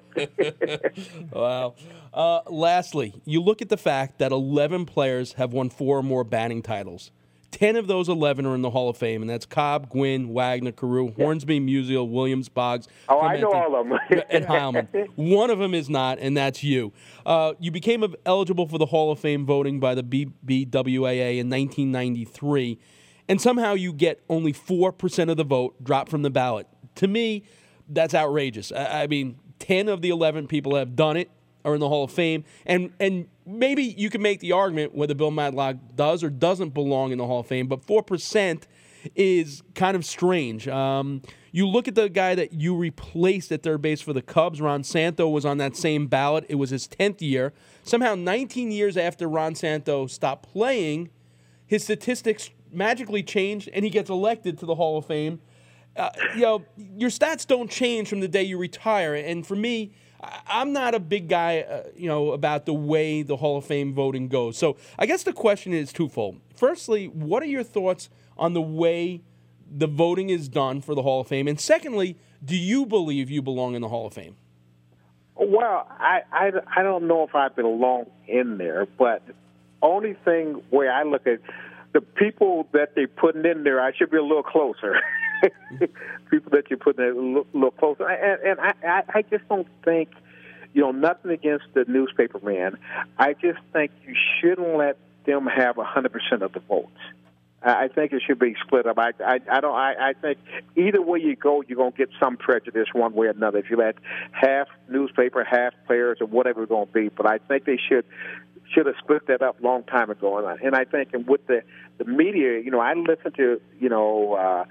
wow. 1.33 1.73
Uh, 2.13 2.41
lastly, 2.51 3.15
you 3.25 3.41
look 3.41 3.63
at 3.63 3.69
the 3.69 3.77
fact 3.77 4.19
that 4.19 4.31
11 4.31 4.85
players 4.85 5.33
have 5.33 5.53
won 5.53 5.71
four 5.71 5.97
or 5.97 6.03
more 6.03 6.23
batting 6.23 6.61
titles. 6.61 7.09
Ten 7.55 7.77
of 7.77 7.87
those 7.87 8.09
eleven 8.09 8.45
are 8.45 8.53
in 8.53 8.61
the 8.61 8.69
Hall 8.69 8.89
of 8.89 8.97
Fame, 8.97 9.21
and 9.21 9.29
that's 9.29 9.45
Cobb, 9.45 9.89
Gwynn, 9.89 10.33
Wagner, 10.33 10.73
Carew, 10.73 11.13
Hornsby, 11.13 11.61
Musial, 11.61 12.09
Williams, 12.09 12.49
Boggs. 12.49 12.89
Oh, 13.07 13.19
Clemente, 13.19 13.37
I 13.37 13.41
know 13.41 13.51
all 13.53 13.79
of 13.79 13.87
them. 13.87 13.99
and 14.29 14.45
Heilmann. 14.45 15.07
One 15.15 15.49
of 15.49 15.59
them 15.59 15.73
is 15.73 15.89
not, 15.89 16.19
and 16.19 16.35
that's 16.35 16.65
you. 16.65 16.91
Uh, 17.25 17.53
you 17.57 17.71
became 17.71 18.13
eligible 18.25 18.67
for 18.67 18.77
the 18.77 18.87
Hall 18.87 19.09
of 19.09 19.19
Fame 19.19 19.45
voting 19.45 19.79
by 19.79 19.95
the 19.95 20.03
BBWAA 20.03 21.37
in 21.37 21.49
1993 21.49 22.77
and 23.27 23.41
somehow 23.41 23.73
you 23.73 23.93
get 23.93 24.21
only 24.29 24.53
4% 24.53 25.29
of 25.29 25.37
the 25.37 25.43
vote 25.43 25.83
dropped 25.83 26.11
from 26.11 26.21
the 26.21 26.29
ballot. 26.29 26.67
To 26.95 27.07
me, 27.07 27.43
that's 27.89 28.13
outrageous. 28.13 28.71
I, 28.71 29.03
I 29.03 29.07
mean, 29.07 29.39
10 29.59 29.89
of 29.89 30.01
the 30.01 30.09
11 30.09 30.47
people 30.47 30.75
have 30.75 30.95
done 30.95 31.17
it 31.17 31.31
are 31.65 31.73
in 31.73 31.81
the 31.81 31.89
Hall 31.89 32.05
of 32.05 32.11
Fame. 32.11 32.45
And 32.65 32.93
and 32.99 33.27
maybe 33.45 33.83
you 33.83 34.09
can 34.09 34.21
make 34.21 34.39
the 34.39 34.53
argument 34.53 34.95
whether 34.95 35.13
Bill 35.13 35.31
Madlock 35.31 35.77
does 35.95 36.23
or 36.23 36.29
doesn't 36.29 36.69
belong 36.73 37.11
in 37.11 37.17
the 37.17 37.25
Hall 37.25 37.41
of 37.41 37.47
Fame, 37.47 37.67
but 37.67 37.85
4% 37.85 38.63
is 39.15 39.61
kind 39.75 39.95
of 39.95 40.05
strange. 40.05 40.67
Um, 40.67 41.21
you 41.51 41.67
look 41.67 41.87
at 41.87 41.95
the 41.95 42.09
guy 42.09 42.35
that 42.35 42.53
you 42.53 42.75
replaced 42.75 43.51
at 43.51 43.63
third 43.63 43.81
base 43.81 44.01
for 44.01 44.13
the 44.13 44.21
Cubs, 44.21 44.59
Ron 44.59 44.83
Santo 44.83 45.29
was 45.29 45.45
on 45.45 45.57
that 45.59 45.75
same 45.75 46.07
ballot. 46.07 46.45
It 46.49 46.55
was 46.55 46.71
his 46.71 46.87
10th 46.87 47.21
year. 47.21 47.53
Somehow, 47.83 48.15
19 48.15 48.71
years 48.71 48.97
after 48.97 49.27
Ron 49.27 49.53
Santo 49.55 50.07
stopped 50.07 50.51
playing, 50.51 51.09
his 51.67 51.83
statistics 51.83 52.49
magically 52.71 53.23
changed 53.23 53.69
and 53.73 53.85
he 53.85 53.91
gets 53.91 54.09
elected 54.09 54.57
to 54.59 54.65
the 54.65 54.75
Hall 54.75 54.97
of 54.97 55.05
Fame. 55.05 55.39
Uh, 55.95 56.09
you 56.35 56.41
know, 56.41 56.65
your 56.97 57.09
stats 57.09 57.47
don't 57.47 57.71
change 57.71 58.09
from 58.09 58.19
the 58.19 58.27
day 58.27 58.43
you 58.43 58.57
retire. 58.57 59.15
And 59.15 59.47
for 59.47 59.55
me, 59.55 59.93
I'm 60.47 60.73
not 60.73 60.95
a 60.95 60.99
big 60.99 61.27
guy, 61.29 61.59
uh, 61.59 61.83
you 61.95 62.07
know, 62.07 62.31
about 62.31 62.65
the 62.65 62.73
way 62.73 63.21
the 63.21 63.37
Hall 63.37 63.57
of 63.57 63.65
Fame 63.65 63.93
voting 63.93 64.27
goes. 64.27 64.57
So 64.57 64.77
I 64.97 65.05
guess 65.05 65.23
the 65.23 65.33
question 65.33 65.73
is 65.73 65.91
twofold. 65.91 66.39
Firstly, 66.55 67.07
what 67.07 67.43
are 67.43 67.47
your 67.47 67.63
thoughts 67.63 68.09
on 68.37 68.53
the 68.53 68.61
way 68.61 69.21
the 69.69 69.87
voting 69.87 70.29
is 70.29 70.47
done 70.47 70.81
for 70.81 70.95
the 70.95 71.01
Hall 71.01 71.21
of 71.21 71.27
Fame? 71.27 71.47
And 71.47 71.59
secondly, 71.59 72.17
do 72.43 72.55
you 72.55 72.85
believe 72.85 73.29
you 73.29 73.41
belong 73.41 73.75
in 73.75 73.81
the 73.81 73.89
Hall 73.89 74.07
of 74.07 74.13
Fame? 74.13 74.35
Well, 75.35 75.87
I, 75.89 76.21
I, 76.31 76.51
I 76.77 76.83
don't 76.83 77.07
know 77.07 77.23
if 77.23 77.35
I 77.35 77.49
belong 77.49 78.05
in 78.27 78.57
there, 78.57 78.85
but 78.97 79.21
only 79.81 80.15
thing 80.25 80.61
where 80.69 80.91
I 80.91 81.03
look 81.03 81.27
at 81.27 81.39
the 81.93 82.01
people 82.01 82.67
that 82.71 82.95
they're 82.95 83.07
putting 83.07 83.45
in 83.45 83.63
there, 83.63 83.81
I 83.81 83.91
should 83.93 84.11
be 84.11 84.17
a 84.17 84.23
little 84.23 84.43
closer. 84.43 84.99
people 86.29 86.51
that 86.51 86.69
you're 86.69 86.79
putting 86.79 87.05
in 87.05 87.11
a 87.11 87.15
little, 87.15 87.47
little 87.53 87.71
closer, 87.71 88.07
and, 88.07 88.59
and 88.59 88.59
I, 88.59 89.03
I, 89.13 89.21
just 89.23 89.47
don't 89.47 89.67
think, 89.83 90.09
you 90.73 90.81
know, 90.81 90.91
nothing 90.91 91.31
against 91.31 91.65
the 91.73 91.85
newspaper 91.87 92.39
man. 92.39 92.77
I 93.17 93.33
just 93.33 93.59
think 93.73 93.91
you 94.05 94.15
shouldn't 94.39 94.77
let 94.77 94.97
them 95.25 95.47
have 95.47 95.77
a 95.77 95.83
hundred 95.83 96.13
percent 96.13 96.43
of 96.43 96.53
the 96.53 96.59
votes. 96.59 96.99
I 97.65 97.87
think 97.87 98.13
it 98.13 98.21
should 98.25 98.37
be 98.37 98.55
split 98.63 98.85
up. 98.85 98.99
I, 98.99 99.11
I, 99.25 99.39
I 99.51 99.59
don't. 99.59 99.73
I, 99.73 100.09
I 100.09 100.13
think 100.13 100.37
either 100.75 101.01
way 101.01 101.19
you 101.19 101.35
go, 101.35 101.63
you're 101.67 101.77
gonna 101.77 101.91
get 101.91 102.09
some 102.19 102.37
prejudice 102.37 102.89
one 102.93 103.13
way 103.13 103.25
or 103.25 103.31
another. 103.31 103.57
If 103.57 103.71
you 103.71 103.77
let 103.77 103.95
half 104.31 104.67
newspaper, 104.87 105.43
half 105.43 105.73
players, 105.87 106.19
or 106.21 106.27
whatever 106.27 106.61
it's 106.61 106.69
gonna 106.69 106.85
be, 106.85 107.09
but 107.09 107.25
I 107.25 107.39
think 107.39 107.65
they 107.65 107.77
should 107.77 108.05
should 108.71 108.85
have 108.85 108.95
split 108.99 109.27
that 109.27 109.41
up 109.41 109.57
long 109.61 109.83
time 109.83 110.11
ago. 110.11 110.37
And 110.37 110.47
I, 110.47 110.55
and 110.63 110.75
I 110.75 110.85
think 110.85 111.13
and 111.13 111.25
with 111.25 111.47
the 111.47 111.63
the 111.97 112.05
media, 112.05 112.59
you 112.59 112.69
know, 112.69 112.79
I 112.79 112.93
listen 112.93 113.31
to 113.33 113.59
you 113.79 113.89
know 113.89 114.33
uh, 114.33 114.65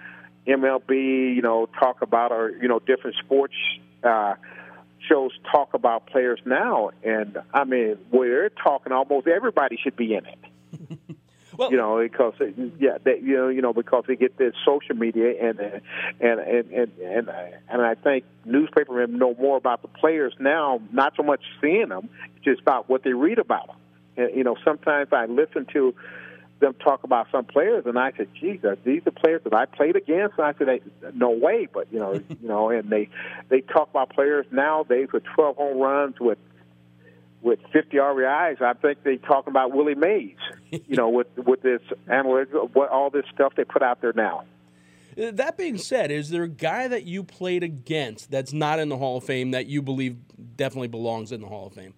MLB, 0.46 1.34
you 1.34 1.42
know, 1.42 1.66
talk 1.78 2.02
about 2.02 2.32
or 2.32 2.50
you 2.50 2.68
know 2.68 2.78
different 2.78 3.16
sports. 3.16 3.54
Uh, 4.02 4.34
shows 5.08 5.32
talk 5.50 5.74
about 5.74 6.06
players 6.06 6.40
now, 6.46 6.90
and 7.02 7.38
I 7.52 7.64
mean, 7.64 7.98
where 8.10 8.30
they're 8.30 8.48
talking, 8.48 8.92
almost 8.92 9.26
everybody 9.26 9.76
should 9.76 9.96
be 9.96 10.14
in 10.14 10.24
it. 10.24 10.98
well, 11.56 11.70
you 11.70 11.76
know, 11.76 11.98
because 11.98 12.34
yeah, 12.78 12.98
they, 13.02 13.18
you 13.20 13.36
know, 13.36 13.48
you 13.48 13.62
know, 13.62 13.72
because 13.72 14.04
they 14.06 14.16
get 14.16 14.36
this 14.36 14.54
social 14.64 14.96
media, 14.96 15.34
and 15.42 15.58
and 15.60 15.82
and 16.20 16.40
and 16.40 16.98
and, 16.98 17.30
and 17.68 17.82
I 17.82 17.94
think 17.94 18.24
newspapermen 18.44 19.18
know 19.18 19.34
more 19.34 19.56
about 19.56 19.82
the 19.82 19.88
players 19.88 20.34
now, 20.38 20.80
not 20.92 21.14
so 21.16 21.22
much 21.22 21.40
seeing 21.60 21.88
them, 21.88 22.08
just 22.42 22.60
about 22.60 22.88
what 22.88 23.02
they 23.02 23.12
read 23.12 23.38
about 23.38 23.68
them. 23.68 23.76
And, 24.16 24.36
you 24.36 24.44
know, 24.44 24.56
sometimes 24.64 25.08
I 25.12 25.26
listen 25.26 25.66
to 25.72 25.94
them 26.64 26.74
talk 26.74 27.04
about 27.04 27.26
some 27.30 27.44
players, 27.44 27.84
and 27.86 27.98
I 27.98 28.12
said, 28.16 28.28
"Geez, 28.40 28.64
are 28.64 28.76
these 28.84 29.02
the 29.04 29.12
players 29.12 29.42
that 29.44 29.54
I 29.54 29.66
played 29.66 29.96
against?" 29.96 30.38
And 30.38 30.46
I 30.46 30.54
said, 30.58 31.16
"No 31.16 31.30
way!" 31.30 31.68
But 31.72 31.88
you 31.92 31.98
know, 31.98 32.14
you 32.28 32.48
know, 32.48 32.70
and 32.70 32.90
they 32.90 33.08
they 33.48 33.60
talk 33.60 33.90
about 33.90 34.10
players 34.10 34.46
nowadays 34.50 35.08
with 35.12 35.24
12 35.34 35.56
home 35.56 35.78
runs, 35.78 36.16
with 36.20 36.38
with 37.42 37.58
50 37.72 37.98
RBIs. 37.98 38.62
I 38.62 38.72
think 38.72 39.02
they 39.02 39.18
talk 39.18 39.46
about 39.46 39.72
Willie 39.72 39.94
Mays. 39.94 40.36
You 40.70 40.96
know, 40.96 41.10
with 41.10 41.28
with 41.36 41.62
this 41.62 41.82
analytics, 42.08 42.70
what 42.72 42.90
all 42.90 43.10
this 43.10 43.26
stuff 43.32 43.52
they 43.56 43.64
put 43.64 43.82
out 43.82 44.00
there 44.00 44.12
now. 44.14 44.44
That 45.16 45.56
being 45.56 45.78
said, 45.78 46.10
is 46.10 46.30
there 46.30 46.42
a 46.42 46.48
guy 46.48 46.88
that 46.88 47.04
you 47.04 47.22
played 47.22 47.62
against 47.62 48.32
that's 48.32 48.52
not 48.52 48.80
in 48.80 48.88
the 48.88 48.96
Hall 48.96 49.18
of 49.18 49.24
Fame 49.24 49.52
that 49.52 49.66
you 49.66 49.80
believe 49.80 50.16
definitely 50.56 50.88
belongs 50.88 51.30
in 51.30 51.40
the 51.40 51.46
Hall 51.46 51.68
of 51.68 51.74
Fame? 51.74 51.94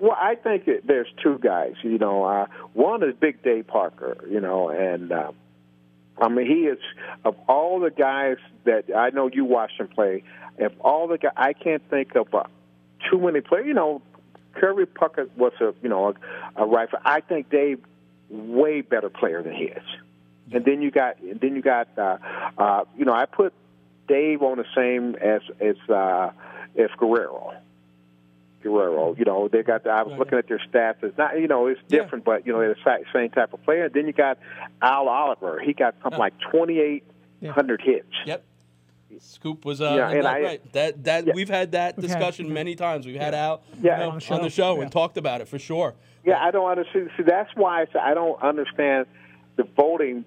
Well, 0.00 0.16
I 0.18 0.34
think 0.34 0.66
it, 0.66 0.86
there's 0.86 1.08
two 1.22 1.38
guys. 1.38 1.74
You 1.82 1.98
know, 1.98 2.24
uh, 2.24 2.46
one 2.72 3.02
is 3.02 3.14
Big 3.14 3.42
Dave 3.42 3.66
Parker. 3.66 4.16
You 4.28 4.40
know, 4.40 4.70
and 4.70 5.12
uh, 5.12 5.32
I 6.18 6.28
mean 6.28 6.46
he 6.46 6.66
is 6.66 6.78
of 7.24 7.36
all 7.46 7.80
the 7.80 7.90
guys 7.90 8.38
that 8.64 8.84
I 8.96 9.10
know 9.10 9.28
you 9.32 9.44
watched 9.44 9.78
him 9.78 9.88
play. 9.88 10.24
If 10.58 10.72
all 10.80 11.06
the 11.06 11.18
guys, 11.18 11.32
I 11.36 11.52
can't 11.52 11.82
think 11.90 12.14
of 12.16 12.34
uh, 12.34 12.44
too 13.10 13.18
many 13.20 13.42
players. 13.42 13.66
You 13.66 13.74
know, 13.74 14.02
Kirby 14.54 14.84
Puckett 14.84 15.28
was 15.36 15.52
a 15.60 15.74
you 15.82 15.90
know 15.90 16.14
a, 16.56 16.62
a 16.62 16.66
rifle. 16.66 16.98
I 17.04 17.20
think 17.20 17.50
Dave 17.50 17.80
way 18.30 18.80
better 18.80 19.10
player 19.10 19.42
than 19.42 19.52
he 19.52 19.64
is. 19.64 19.84
And 20.52 20.64
then 20.64 20.82
you 20.82 20.90
got 20.90 21.20
and 21.20 21.38
then 21.40 21.56
you 21.56 21.62
got 21.62 21.88
uh, 21.98 22.16
uh, 22.56 22.84
you 22.96 23.04
know 23.04 23.12
I 23.12 23.26
put 23.26 23.52
Dave 24.08 24.42
on 24.42 24.56
the 24.56 24.66
same 24.74 25.14
as 25.16 25.42
as 25.60 25.76
uh, 25.90 26.30
as 26.76 26.90
Guerrero. 26.96 27.54
Guerrero. 28.62 29.14
You 29.18 29.24
know, 29.24 29.48
they 29.48 29.62
got. 29.62 29.84
The, 29.84 29.90
I 29.90 30.02
was 30.02 30.18
looking 30.18 30.38
at 30.38 30.48
their 30.48 30.60
stats. 30.72 31.02
It's 31.02 31.16
not, 31.16 31.38
you 31.38 31.48
know, 31.48 31.66
it's 31.66 31.80
different, 31.88 32.24
yeah. 32.26 32.34
but 32.34 32.46
you 32.46 32.52
know, 32.52 32.60
they're 32.60 32.74
the 32.74 33.04
same 33.12 33.30
type 33.30 33.52
of 33.52 33.62
player. 33.64 33.84
And 33.86 33.94
then 33.94 34.06
you 34.06 34.12
got 34.12 34.38
Al 34.82 35.08
Oliver. 35.08 35.60
He 35.60 35.72
got 35.72 35.94
something 36.02 36.18
like 36.18 36.34
twenty 36.50 36.78
eight 36.78 37.04
hundred 37.48 37.80
hits. 37.80 38.12
Yep. 38.26 38.44
Scoop 39.18 39.64
was 39.64 39.80
uh, 39.80 39.94
yeah, 39.96 40.10
and 40.10 40.24
that, 40.24 40.34
I, 40.34 40.42
right. 40.42 40.72
That 40.72 41.04
that 41.04 41.26
yeah. 41.26 41.32
we've 41.34 41.48
had 41.48 41.72
that 41.72 42.00
discussion 42.00 42.52
many 42.52 42.74
times. 42.74 43.06
We've 43.06 43.20
had 43.20 43.34
Al 43.34 43.62
yeah. 43.82 44.06
on, 44.06 44.20
on 44.30 44.42
the 44.42 44.50
show 44.50 44.80
and 44.80 44.90
talked 44.90 45.16
about 45.16 45.40
it 45.40 45.48
for 45.48 45.58
sure. 45.58 45.94
Yeah, 46.24 46.42
I 46.42 46.50
don't 46.50 46.70
understand. 46.70 47.10
See, 47.16 47.24
that's 47.24 47.50
why 47.54 47.82
I, 47.82 48.10
I 48.10 48.14
don't 48.14 48.40
understand 48.42 49.06
the 49.56 49.64
voting 49.64 50.24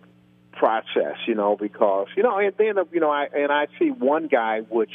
process. 0.51 1.15
You 1.27 1.35
know, 1.35 1.55
because 1.55 2.07
you 2.15 2.23
know, 2.23 2.37
and 2.37 2.53
then 2.57 2.75
you 2.91 2.99
know, 2.99 3.09
I 3.09 3.29
and 3.33 3.51
I 3.51 3.67
see 3.79 3.89
one 3.89 4.27
guy 4.27 4.61
which 4.61 4.91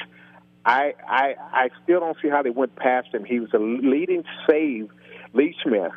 I, 0.69 0.95
I 1.09 1.35
I 1.53 1.71
still 1.83 2.01
don't 2.01 2.17
see 2.21 2.29
how 2.29 2.43
they 2.43 2.51
went 2.51 2.77
past 2.77 3.09
him. 3.15 3.25
He 3.25 3.41
was 3.41 3.53
a 3.55 3.59
leading 3.59 4.25
save, 4.49 4.91
Lee 5.33 5.57
Smith, 5.63 5.93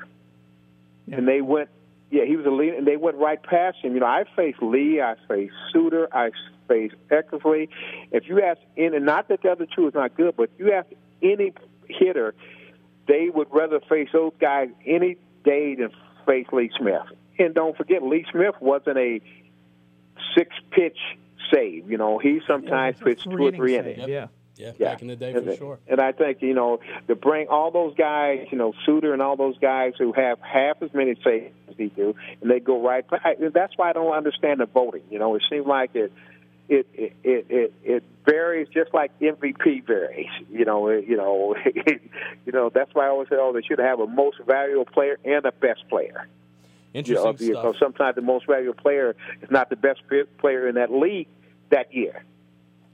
yeah. 1.08 1.18
and 1.18 1.28
they 1.28 1.42
went 1.42 1.70
Yeah, 2.10 2.26
he 2.26 2.36
was 2.36 2.46
a 2.46 2.50
leader, 2.50 2.78
and 2.78 2.88
they 2.88 2.98
went 2.98 3.18
right 3.18 3.42
past 3.42 3.78
him. 3.84 3.94
You 3.94 4.00
know, 4.00 4.06
I 4.06 4.24
faced 4.36 4.62
Lee, 4.62 5.02
I 5.02 5.16
faced 5.28 5.54
Sutter, 5.72 6.08
I 6.12 6.32
faced 6.68 6.96
Eckersley. 7.10 7.70
If 8.12 8.28
you 8.28 8.42
ask, 8.42 8.60
any, 8.78 9.00
not 9.00 9.28
that 9.28 9.42
the 9.42 9.50
other 9.50 9.66
two 9.66 9.88
is 9.88 9.94
not 9.94 10.16
good, 10.16 10.36
but 10.38 10.50
you 10.58 10.72
ask 10.72 10.88
any 11.22 11.54
hitter, 11.88 12.34
they 13.08 13.30
would 13.30 13.48
rather 13.52 13.80
face 13.82 14.10
those 14.14 14.34
guys 14.40 14.70
any 14.86 15.18
day 15.44 15.76
than 15.76 15.90
face 16.26 16.48
Lee 16.54 16.72
Smith. 16.78 17.04
And 17.40 17.54
don't 17.54 17.76
forget, 17.76 18.04
Lee 18.04 18.26
Smith 18.32 18.56
wasn't 18.60 18.98
a 18.98 19.22
six 20.36 20.56
pitch 20.72 20.98
save. 21.52 21.90
You 21.90 21.98
know, 21.98 22.20
he 22.20 22.40
sometimes 22.48 22.98
yeah, 23.00 23.06
pitched 23.06 23.24
two 23.24 23.38
or 23.38 23.52
three 23.52 23.78
innings. 23.78 24.00
Yep. 24.00 24.10
Yeah. 24.10 24.28
Yeah, 24.62 24.74
yeah, 24.78 24.92
back 24.92 25.02
in 25.02 25.08
the 25.08 25.16
day 25.16 25.34
for 25.34 25.40
and, 25.40 25.58
sure. 25.58 25.80
And 25.88 26.00
I 26.00 26.12
think 26.12 26.42
you 26.42 26.54
know 26.54 26.80
to 27.08 27.16
bring 27.16 27.48
all 27.48 27.72
those 27.72 27.96
guys, 27.96 28.48
you 28.52 28.58
know, 28.58 28.74
Sutter 28.86 29.12
and 29.12 29.22
all 29.22 29.36
those 29.36 29.58
guys 29.58 29.94
who 29.98 30.14
have 30.14 30.40
half 30.40 30.84
as 30.84 30.94
many 30.94 31.16
saves 31.24 31.52
as 31.68 31.78
he 31.78 31.88
do, 31.88 32.16
and 32.42 32.52
they 32.52 32.60
go 32.60 32.80
right. 32.86 33.04
I, 33.12 33.36
that's 33.52 33.76
why 33.76 33.90
I 33.90 33.94
don't 33.94 34.14
understand 34.14 34.60
the 34.60 34.68
voting. 34.68 35.02
You 35.10 35.18
know, 35.18 35.36
it 35.36 35.44
seems 35.50 35.66
like 35.66 35.96
it. 35.96 36.14
It 36.70 36.88
it 36.94 37.14
it 37.24 37.74
it 37.84 38.04
varies 38.24 38.68
just 38.70 38.94
like 38.94 39.18
MVP 39.20 39.86
varies. 39.86 40.30
You 40.50 40.64
know, 40.64 40.88
it, 40.90 41.06
you 41.08 41.18
know, 41.18 41.56
it, 41.66 42.02
you 42.46 42.52
know. 42.52 42.70
That's 42.70 42.94
why 42.94 43.08
I 43.08 43.10
always 43.10 43.30
say, 43.30 43.38
oh, 43.40 43.52
they 43.52 43.64
should 43.64 43.80
have 43.80 44.00
a 44.00 44.08
most 44.08 44.38
valuable 44.46 44.86
player 44.86 45.18
and 45.26 45.44
a 45.46 45.52
best 45.52 45.90
player. 45.90 46.28
Interesting 46.94 47.48
you 47.48 47.54
know, 47.56 47.72
stuff. 47.72 47.76
sometimes 47.80 48.16
the 48.16 48.22
most 48.22 48.46
valuable 48.46 48.80
player 48.80 49.16
is 49.42 49.50
not 49.50 49.70
the 49.70 49.76
best 49.76 50.02
player 50.38 50.70
in 50.70 50.76
that 50.76 50.92
league 50.92 51.28
that 51.72 51.94
year. 51.94 52.24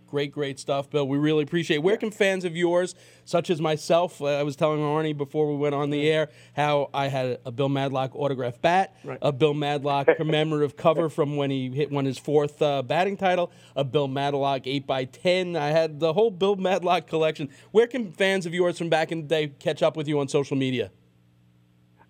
Great, 0.07 0.31
great 0.31 0.57
stuff, 0.57 0.89
Bill. 0.89 1.05
We 1.05 1.17
really 1.17 1.43
appreciate 1.43 1.77
it. 1.77 1.83
Where 1.83 1.97
can 1.97 2.11
fans 2.11 2.45
of 2.45 2.55
yours, 2.55 2.95
such 3.25 3.49
as 3.49 3.59
myself, 3.59 4.21
uh, 4.21 4.25
I 4.25 4.43
was 4.43 4.55
telling 4.55 4.79
Arnie 4.79 5.15
before 5.15 5.51
we 5.51 5.57
went 5.57 5.75
on 5.75 5.89
the 5.89 6.09
air 6.09 6.29
how 6.55 6.89
I 6.93 7.09
had 7.09 7.39
a 7.45 7.51
Bill 7.51 7.67
Madlock 7.67 8.15
autograph 8.15 8.61
bat, 8.61 8.95
right. 9.03 9.19
a 9.21 9.33
Bill 9.33 9.53
Madlock 9.53 10.07
commemorative 10.17 10.77
cover 10.77 11.09
from 11.09 11.35
when 11.35 11.51
he 11.51 11.69
hit 11.69 11.91
won 11.91 12.05
his 12.05 12.17
fourth 12.17 12.61
uh, 12.61 12.81
batting 12.83 13.17
title, 13.17 13.51
a 13.75 13.83
Bill 13.83 14.07
Madlock 14.07 14.63
8x10. 14.63 15.57
I 15.57 15.71
had 15.71 15.99
the 15.99 16.13
whole 16.13 16.31
Bill 16.31 16.55
Madlock 16.55 17.07
collection. 17.07 17.49
Where 17.71 17.87
can 17.87 18.13
fans 18.13 18.45
of 18.45 18.53
yours 18.53 18.77
from 18.77 18.87
back 18.87 19.11
in 19.11 19.23
the 19.23 19.27
day 19.27 19.47
catch 19.59 19.83
up 19.83 19.97
with 19.97 20.07
you 20.07 20.21
on 20.21 20.29
social 20.29 20.55
media? 20.55 20.91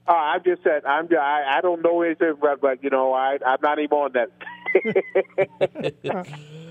Uh, 0.08 0.12
I'm 0.14 0.44
just 0.44 0.64
said 0.64 0.86
I'm. 0.86 1.10
I, 1.20 1.58
I 1.58 1.62
don't 1.62 1.82
know 1.82 2.02
anything, 2.02 2.36
but, 2.40 2.62
but 2.62 2.82
you 2.82 2.90
know, 2.90 3.14
I 3.14 3.38
I'm 3.46 3.60
not 3.62 3.80
even 3.80 3.98
on 3.98 4.14
that. 4.14 4.30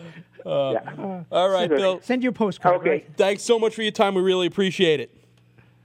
Uh, 0.47 0.73
yeah. 0.73 1.23
All 1.33 1.49
right, 1.49 1.69
Bill. 1.69 2.01
Send 2.03 2.23
your 2.23 2.33
postcard. 2.33 2.77
Okay. 2.77 2.91
Right? 2.91 3.11
Thanks 3.17 3.43
so 3.43 3.59
much 3.59 3.75
for 3.75 3.83
your 3.83 3.91
time. 3.91 4.15
We 4.15 4.23
really 4.23 4.47
appreciate 4.47 5.01
it. 5.01 5.13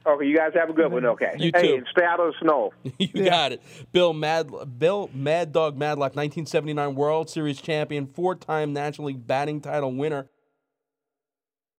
Okay, 0.06 0.26
you 0.26 0.36
guys 0.36 0.52
have 0.56 0.70
a 0.70 0.74
good 0.74 0.92
one. 0.92 1.06
Okay. 1.06 1.36
You 1.38 1.52
hey, 1.54 1.78
too. 1.78 1.84
stay 1.92 2.04
out 2.04 2.20
of 2.20 2.34
the 2.34 2.40
snow. 2.42 2.72
you 2.98 3.10
yeah. 3.14 3.30
got 3.30 3.52
it. 3.52 3.62
Bill 3.92 4.14
Mad 4.14 4.52
Bill 4.80 5.10
Mad 5.14 5.52
Dog 5.52 5.78
Madlock, 5.78 6.16
1979 6.16 6.96
World 6.96 7.30
Series 7.30 7.62
champion, 7.62 8.08
four-time 8.08 8.74
National 8.74 9.08
League 9.08 9.28
batting 9.28 9.62
title 9.62 9.94
winner. 9.94 10.28